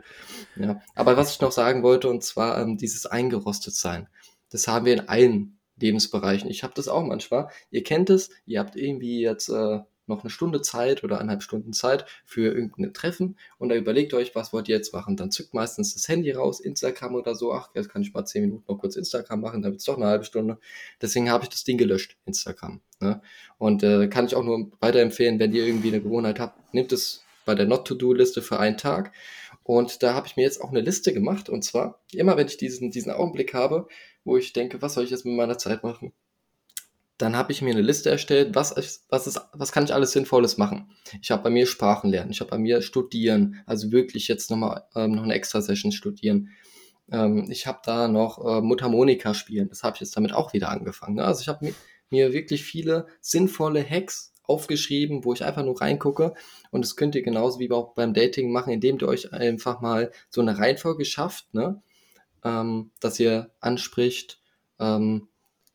Ja. 0.55 0.81
Aber 0.95 1.17
was 1.17 1.33
ich 1.33 1.41
noch 1.41 1.51
sagen 1.51 1.83
wollte, 1.83 2.09
und 2.09 2.23
zwar 2.23 2.59
ähm, 2.59 2.77
dieses 2.77 3.05
eingerostet 3.05 3.75
sein. 3.75 4.07
Das 4.49 4.67
haben 4.67 4.85
wir 4.85 4.93
in 4.93 5.07
allen 5.07 5.59
Lebensbereichen. 5.79 6.49
Ich 6.49 6.63
habe 6.63 6.73
das 6.75 6.87
auch 6.87 7.03
manchmal. 7.03 7.49
Ihr 7.69 7.83
kennt 7.83 8.09
es, 8.09 8.29
ihr 8.45 8.59
habt 8.59 8.75
irgendwie 8.75 9.21
jetzt 9.21 9.49
äh, 9.49 9.79
noch 10.09 10.23
eine 10.23 10.29
Stunde 10.29 10.61
Zeit 10.61 11.03
oder 11.03 11.17
eineinhalb 11.19 11.43
Stunden 11.43 11.73
Zeit 11.73 12.05
für 12.25 12.53
irgendein 12.53 12.93
Treffen 12.93 13.37
und 13.57 13.69
da 13.69 13.75
überlegt 13.75 14.13
euch, 14.13 14.35
was 14.35 14.51
wollt 14.51 14.67
ihr 14.67 14.75
jetzt 14.75 14.93
machen. 14.93 15.15
Dann 15.15 15.31
zückt 15.31 15.53
meistens 15.53 15.93
das 15.93 16.07
Handy 16.07 16.31
raus, 16.31 16.59
Instagram 16.59 17.15
oder 17.15 17.35
so. 17.35 17.53
Ach, 17.53 17.69
jetzt 17.73 17.89
kann 17.89 18.01
ich 18.01 18.13
mal 18.13 18.25
zehn 18.25 18.41
Minuten 18.41 18.65
noch 18.67 18.77
kurz 18.77 18.95
Instagram 18.95 19.41
machen, 19.41 19.61
dann 19.61 19.71
wird's 19.71 19.85
doch 19.85 19.97
eine 19.97 20.07
halbe 20.07 20.25
Stunde. 20.25 20.57
Deswegen 21.01 21.29
habe 21.29 21.43
ich 21.45 21.49
das 21.49 21.63
Ding 21.63 21.77
gelöscht, 21.77 22.17
Instagram. 22.25 22.81
Ne? 22.99 23.21
Und 23.57 23.83
äh, 23.83 24.07
kann 24.07 24.25
ich 24.25 24.35
auch 24.35 24.43
nur 24.43 24.71
weiterempfehlen, 24.79 25.39
wenn 25.39 25.53
ihr 25.53 25.65
irgendwie 25.65 25.89
eine 25.89 26.01
Gewohnheit 26.01 26.39
habt, 26.39 26.73
nehmt 26.73 26.91
es 26.91 27.23
bei 27.45 27.55
der 27.55 27.65
Not-to-Do-Liste 27.65 28.41
für 28.41 28.59
einen 28.59 28.77
Tag. 28.77 29.11
Und 29.63 30.03
da 30.03 30.13
habe 30.13 30.27
ich 30.27 30.35
mir 30.35 30.43
jetzt 30.43 30.61
auch 30.61 30.69
eine 30.69 30.81
Liste 30.81 31.13
gemacht. 31.13 31.49
Und 31.49 31.63
zwar, 31.63 32.01
immer 32.11 32.37
wenn 32.37 32.47
ich 32.47 32.57
diesen, 32.57 32.91
diesen 32.91 33.11
Augenblick 33.11 33.53
habe, 33.53 33.87
wo 34.23 34.37
ich 34.37 34.53
denke, 34.53 34.81
was 34.81 34.95
soll 34.95 35.03
ich 35.03 35.09
jetzt 35.09 35.25
mit 35.25 35.35
meiner 35.35 35.57
Zeit 35.57 35.83
machen? 35.83 36.13
Dann 37.19 37.35
habe 37.35 37.51
ich 37.51 37.61
mir 37.61 37.71
eine 37.71 37.81
Liste 37.81 38.09
erstellt, 38.09 38.55
was, 38.55 38.71
ist, 38.71 39.05
was, 39.09 39.27
ist, 39.27 39.39
was 39.53 39.71
kann 39.71 39.83
ich 39.83 39.93
alles 39.93 40.13
Sinnvolles 40.13 40.57
machen. 40.57 40.89
Ich 41.21 41.29
habe 41.29 41.43
bei 41.43 41.49
mir 41.49 41.67
Sprachen 41.67 42.09
lernen, 42.09 42.31
ich 42.31 42.39
habe 42.39 42.49
bei 42.49 42.57
mir 42.57 42.81
studieren, 42.81 43.61
also 43.65 43.91
wirklich 43.91 44.27
jetzt 44.27 44.49
nochmal 44.49 44.85
ähm, 44.95 45.11
noch 45.11 45.23
eine 45.23 45.33
extra 45.33 45.61
Session 45.61 45.91
studieren. 45.91 46.49
Ähm, 47.11 47.47
ich 47.51 47.67
habe 47.67 47.79
da 47.83 48.07
noch 48.07 48.43
äh, 48.43 48.61
Mundharmonika 48.61 49.33
spielen, 49.33 49.67
das 49.67 49.83
habe 49.83 49.95
ich 49.95 50.01
jetzt 50.01 50.15
damit 50.15 50.33
auch 50.33 50.53
wieder 50.53 50.69
angefangen. 50.69 51.15
Ne? 51.15 51.25
Also 51.25 51.41
ich 51.41 51.49
habe 51.49 51.65
mir, 51.65 51.73
mir 52.09 52.33
wirklich 52.33 52.63
viele 52.63 53.05
sinnvolle 53.19 53.87
Hacks 53.87 54.33
aufgeschrieben, 54.43 55.25
wo 55.25 55.33
ich 55.33 55.43
einfach 55.43 55.63
nur 55.63 55.79
reingucke. 55.79 56.33
Und 56.71 56.83
das 56.83 56.95
könnt 56.95 57.15
ihr 57.15 57.21
genauso 57.21 57.59
wie 57.59 57.69
auch 57.69 57.93
beim 57.93 58.13
Dating 58.13 58.51
machen, 58.51 58.73
indem 58.73 58.97
ihr 58.97 59.07
euch 59.09 59.31
einfach 59.31 59.81
mal 59.81 60.11
so 60.29 60.41
eine 60.41 60.57
Reihenfolge 60.57 61.05
schafft, 61.05 61.53
ne? 61.53 61.81
ähm, 62.43 62.91
dass 63.01 63.19
ihr 63.19 63.51
anspricht, 63.59 64.41
ähm, 64.79 65.27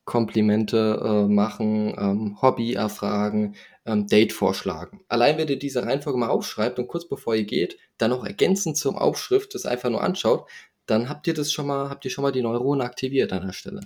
Komplimente 0.04 1.00
äh, 1.02 1.32
machen, 1.32 1.94
ähm, 1.98 2.38
Hobby 2.42 2.74
erfragen, 2.74 3.54
ähm, 3.86 4.06
Date 4.06 4.32
vorschlagen. 4.32 5.02
Allein 5.08 5.38
wenn 5.38 5.48
ihr 5.48 5.58
diese 5.58 5.84
Reihenfolge 5.84 6.18
mal 6.18 6.28
aufschreibt 6.28 6.78
und 6.78 6.88
kurz 6.88 7.08
bevor 7.08 7.34
ihr 7.34 7.44
geht, 7.44 7.78
dann 7.98 8.10
noch 8.10 8.24
ergänzend 8.24 8.76
zum 8.76 8.96
Aufschrift 8.96 9.54
das 9.54 9.66
einfach 9.66 9.90
nur 9.90 10.02
anschaut, 10.02 10.48
dann 10.86 11.08
habt 11.08 11.26
ihr 11.26 11.34
das 11.34 11.52
schon 11.52 11.66
mal, 11.66 11.88
habt 11.88 12.04
ihr 12.04 12.10
schon 12.10 12.22
mal 12.22 12.32
die 12.32 12.42
Neuronen 12.42 12.82
aktiviert 12.86 13.32
an 13.32 13.46
der 13.46 13.52
Stelle. 13.52 13.80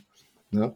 Ne? 0.51 0.75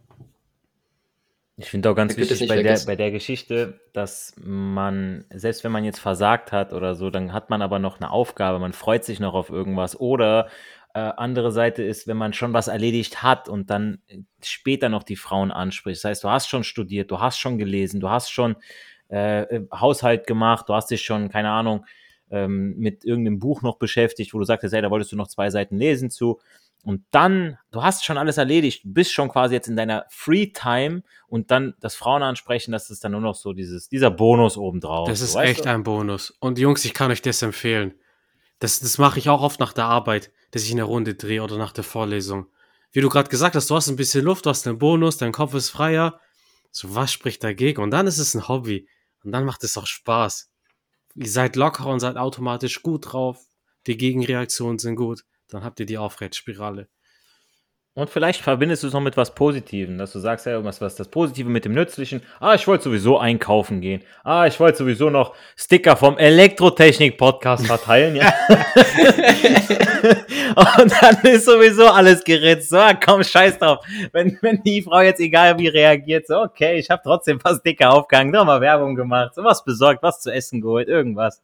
Ich 1.56 1.70
finde 1.70 1.90
auch 1.90 1.94
ganz 1.94 2.16
wichtig 2.16 2.48
bei 2.48 2.62
der, 2.62 2.80
bei 2.86 2.96
der 2.96 3.10
Geschichte, 3.10 3.80
dass 3.92 4.34
man, 4.36 5.24
selbst 5.32 5.64
wenn 5.64 5.72
man 5.72 5.84
jetzt 5.84 5.98
versagt 5.98 6.50
hat 6.50 6.72
oder 6.72 6.94
so, 6.94 7.10
dann 7.10 7.32
hat 7.32 7.50
man 7.50 7.62
aber 7.62 7.78
noch 7.78 8.00
eine 8.00 8.10
Aufgabe, 8.10 8.58
man 8.58 8.72
freut 8.72 9.04
sich 9.04 9.20
noch 9.20 9.34
auf 9.34 9.50
irgendwas. 9.50 9.98
Oder 10.00 10.48
äh, 10.94 11.00
andere 11.16 11.52
Seite 11.52 11.82
ist, 11.82 12.06
wenn 12.06 12.16
man 12.16 12.32
schon 12.32 12.52
was 12.52 12.68
erledigt 12.68 13.22
hat 13.22 13.48
und 13.48 13.70
dann 13.70 14.02
äh, 14.08 14.18
später 14.42 14.88
noch 14.88 15.02
die 15.02 15.16
Frauen 15.16 15.50
anspricht. 15.50 15.98
Das 15.98 16.10
heißt, 16.10 16.24
du 16.24 16.28
hast 16.28 16.48
schon 16.48 16.64
studiert, 16.64 17.10
du 17.10 17.20
hast 17.20 17.38
schon 17.38 17.58
gelesen, 17.58 18.00
du 18.00 18.10
hast 18.10 18.30
schon 18.30 18.56
äh, 19.10 19.42
äh, 19.42 19.66
Haushalt 19.72 20.26
gemacht, 20.26 20.68
du 20.68 20.74
hast 20.74 20.90
dich 20.90 21.02
schon, 21.02 21.28
keine 21.28 21.50
Ahnung, 21.50 21.84
ähm, 22.30 22.74
mit 22.78 23.04
irgendeinem 23.04 23.38
Buch 23.38 23.62
noch 23.62 23.78
beschäftigt, 23.78 24.32
wo 24.32 24.38
du 24.38 24.44
sagtest, 24.44 24.74
hey, 24.74 24.82
da 24.82 24.90
wolltest 24.90 25.12
du 25.12 25.16
noch 25.16 25.28
zwei 25.28 25.50
Seiten 25.50 25.76
lesen 25.76 26.10
zu. 26.10 26.40
Und 26.84 27.04
dann, 27.12 27.58
du 27.70 27.82
hast 27.82 28.04
schon 28.04 28.18
alles 28.18 28.38
erledigt, 28.38 28.82
bist 28.84 29.12
schon 29.12 29.28
quasi 29.28 29.54
jetzt 29.54 29.68
in 29.68 29.76
deiner 29.76 30.04
Free 30.08 30.46
Time 30.46 31.02
und 31.28 31.50
dann 31.50 31.74
das 31.80 31.94
Frauen 31.94 32.22
ansprechen, 32.22 32.72
das 32.72 32.90
ist 32.90 33.04
dann 33.04 33.12
nur 33.12 33.20
noch 33.20 33.36
so 33.36 33.52
dieses, 33.52 33.88
dieser 33.88 34.10
Bonus 34.10 34.56
obendrauf. 34.56 35.08
Das 35.08 35.20
ist 35.20 35.34
so, 35.34 35.40
echt 35.40 35.64
du? 35.64 35.70
ein 35.70 35.84
Bonus. 35.84 36.30
Und 36.40 36.58
Jungs, 36.58 36.84
ich 36.84 36.92
kann 36.92 37.10
euch 37.10 37.22
das 37.22 37.40
empfehlen. 37.42 37.94
Das, 38.58 38.80
das 38.80 38.98
mache 38.98 39.18
ich 39.18 39.28
auch 39.28 39.42
oft 39.42 39.60
nach 39.60 39.72
der 39.72 39.84
Arbeit, 39.84 40.32
dass 40.52 40.62
ich 40.62 40.70
eine 40.70 40.84
Runde 40.84 41.14
drehe 41.14 41.42
oder 41.42 41.58
nach 41.58 41.72
der 41.72 41.82
Vorlesung. 41.82 42.46
Wie 42.92 43.00
du 43.00 43.08
gerade 43.08 43.30
gesagt 43.30 43.56
hast, 43.56 43.68
du 43.70 43.74
hast 43.74 43.88
ein 43.88 43.96
bisschen 43.96 44.24
Luft, 44.24 44.46
du 44.46 44.50
hast 44.50 44.66
einen 44.66 44.78
Bonus, 44.78 45.16
dein 45.16 45.32
Kopf 45.32 45.54
ist 45.54 45.70
freier. 45.70 46.20
So, 46.70 46.94
was 46.94 47.12
spricht 47.12 47.42
dagegen? 47.42 47.82
Und 47.82 47.90
dann 47.90 48.06
ist 48.06 48.18
es 48.18 48.34
ein 48.34 48.48
Hobby. 48.48 48.86
Und 49.24 49.32
dann 49.32 49.44
macht 49.44 49.64
es 49.64 49.76
auch 49.76 49.86
Spaß. 49.86 50.50
Ihr 51.14 51.28
seid 51.28 51.56
locker 51.56 51.86
und 51.86 52.00
seid 52.00 52.16
automatisch 52.16 52.82
gut 52.82 53.12
drauf. 53.12 53.38
Die 53.86 53.96
Gegenreaktionen 53.96 54.78
sind 54.78 54.96
gut. 54.96 55.24
Dann 55.48 55.64
habt 55.64 55.80
ihr 55.80 55.86
die 55.86 55.98
Aufwärtsspirale. 55.98 56.88
Und 57.94 58.08
vielleicht 58.08 58.40
verbindest 58.40 58.82
du 58.82 58.86
es 58.86 58.94
noch 58.94 59.02
mit 59.02 59.18
was 59.18 59.34
Positivem, 59.34 59.98
dass 59.98 60.12
du 60.12 60.18
sagst, 60.18 60.46
ja, 60.46 60.52
irgendwas, 60.52 60.80
was 60.80 60.94
das 60.94 61.08
Positive 61.08 61.50
mit 61.50 61.66
dem 61.66 61.72
Nützlichen. 61.74 62.22
Ah, 62.40 62.54
ich 62.54 62.66
wollte 62.66 62.84
sowieso 62.84 63.18
einkaufen 63.18 63.82
gehen. 63.82 64.02
Ah, 64.24 64.46
ich 64.46 64.58
wollte 64.58 64.78
sowieso 64.78 65.10
noch 65.10 65.34
Sticker 65.56 65.96
vom 65.96 66.16
Elektrotechnik-Podcast 66.16 67.66
verteilen, 67.66 68.16
ja. 68.16 68.32
Und 70.56 70.92
dann 71.00 71.16
ist 71.22 71.44
sowieso 71.44 71.86
alles 71.86 72.24
geritzt. 72.24 72.70
So, 72.70 72.78
ah, 72.78 72.94
komm, 72.94 73.22
scheiß 73.22 73.58
drauf. 73.58 73.84
Wenn, 74.12 74.38
wenn 74.40 74.62
die 74.62 74.82
Frau 74.82 75.00
jetzt 75.00 75.20
egal 75.20 75.58
wie 75.58 75.68
reagiert, 75.68 76.26
so, 76.26 76.40
okay, 76.40 76.78
ich 76.78 76.90
habe 76.90 77.02
trotzdem 77.04 77.38
paar 77.38 77.56
Sticker 77.56 77.92
aufgehangen, 77.92 78.32
nochmal 78.32 78.60
Werbung 78.60 78.94
gemacht, 78.94 79.34
so 79.34 79.44
was 79.44 79.64
besorgt, 79.64 80.02
was 80.02 80.20
zu 80.20 80.30
essen 80.32 80.60
geholt, 80.60 80.88
irgendwas. 80.88 81.42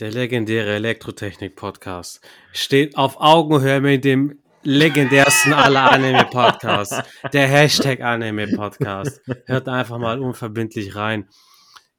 Der 0.00 0.10
legendäre 0.10 0.74
Elektrotechnik-Podcast 0.74 2.20
steht 2.52 2.96
auf 2.96 3.20
Augenhöhe 3.20 3.80
mit 3.80 4.04
dem 4.04 4.38
legendärsten 4.68 5.54
aller 5.54 5.90
Anime-Podcasts. 5.92 7.02
Der 7.32 7.48
Hashtag 7.48 8.02
Anime-Podcast. 8.02 9.22
Hört 9.46 9.66
einfach 9.66 9.96
mal 9.98 10.20
unverbindlich 10.20 10.94
rein. 10.94 11.26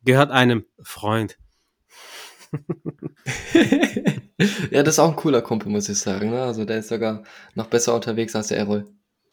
Gehört 0.03 0.29
einem 0.29 0.65
Freund. 0.79 1.39
ja, 4.69 4.83
das 4.83 4.95
ist 4.95 4.99
auch 4.99 5.09
ein 5.09 5.15
cooler 5.15 5.41
Kumpel, 5.41 5.71
muss 5.71 5.89
ich 5.89 5.97
sagen. 5.97 6.29
Ne? 6.29 6.43
Also 6.43 6.63
der 6.63 6.77
ist 6.77 6.89
sogar 6.89 7.23
noch 7.55 7.65
besser 7.67 7.95
unterwegs 7.95 8.35
als 8.35 8.49
der 8.49 8.59
Errol. 8.59 8.85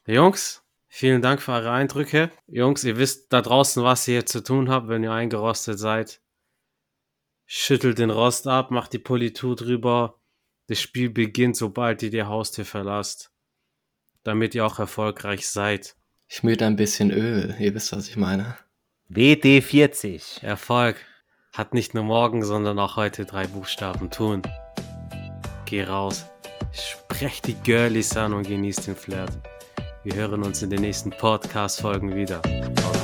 Jungs, 0.06 0.62
vielen 0.88 1.20
Dank 1.20 1.42
für 1.42 1.52
eure 1.52 1.72
Eindrücke. 1.72 2.30
Jungs, 2.46 2.84
ihr 2.84 2.96
wisst 2.96 3.34
da 3.34 3.42
draußen, 3.42 3.84
was 3.84 4.08
ihr 4.08 4.14
jetzt 4.14 4.32
zu 4.32 4.42
tun 4.42 4.70
habt, 4.70 4.88
wenn 4.88 5.04
ihr 5.04 5.12
eingerostet 5.12 5.78
seid. 5.78 6.22
Schüttelt 7.44 7.98
den 7.98 8.10
Rost 8.10 8.46
ab, 8.48 8.70
macht 8.70 8.94
die 8.94 8.98
Politur 8.98 9.56
drüber. 9.56 10.18
Das 10.68 10.80
Spiel 10.80 11.10
beginnt, 11.10 11.56
sobald 11.56 12.02
ihr 12.02 12.10
die 12.10 12.24
Haustür 12.24 12.64
verlasst. 12.64 13.30
Damit 14.24 14.54
ihr 14.54 14.66
auch 14.66 14.78
erfolgreich 14.78 15.48
seid. 15.48 15.94
Schmiert 16.28 16.62
ein 16.62 16.76
bisschen 16.76 17.10
Öl, 17.10 17.54
ihr 17.58 17.74
wisst, 17.74 17.92
was 17.92 18.08
ich 18.08 18.16
meine. 18.16 18.56
WD40. 19.08 20.42
Erfolg 20.42 20.96
hat 21.52 21.72
nicht 21.72 21.94
nur 21.94 22.02
morgen, 22.02 22.44
sondern 22.44 22.78
auch 22.80 22.96
heute 22.96 23.24
drei 23.24 23.46
Buchstaben 23.46 24.10
tun. 24.10 24.42
Geh 25.64 25.84
raus, 25.84 26.26
sprech 26.72 27.40
die 27.42 27.54
Girlies 27.54 28.16
an 28.16 28.32
und 28.32 28.48
genieß 28.48 28.76
den 28.76 28.96
Flirt. 28.96 29.30
Wir 30.02 30.14
hören 30.14 30.42
uns 30.42 30.62
in 30.62 30.70
den 30.70 30.80
nächsten 30.80 31.10
Podcast-Folgen 31.10 32.14
wieder. 32.14 32.42
Ciao. 32.42 32.95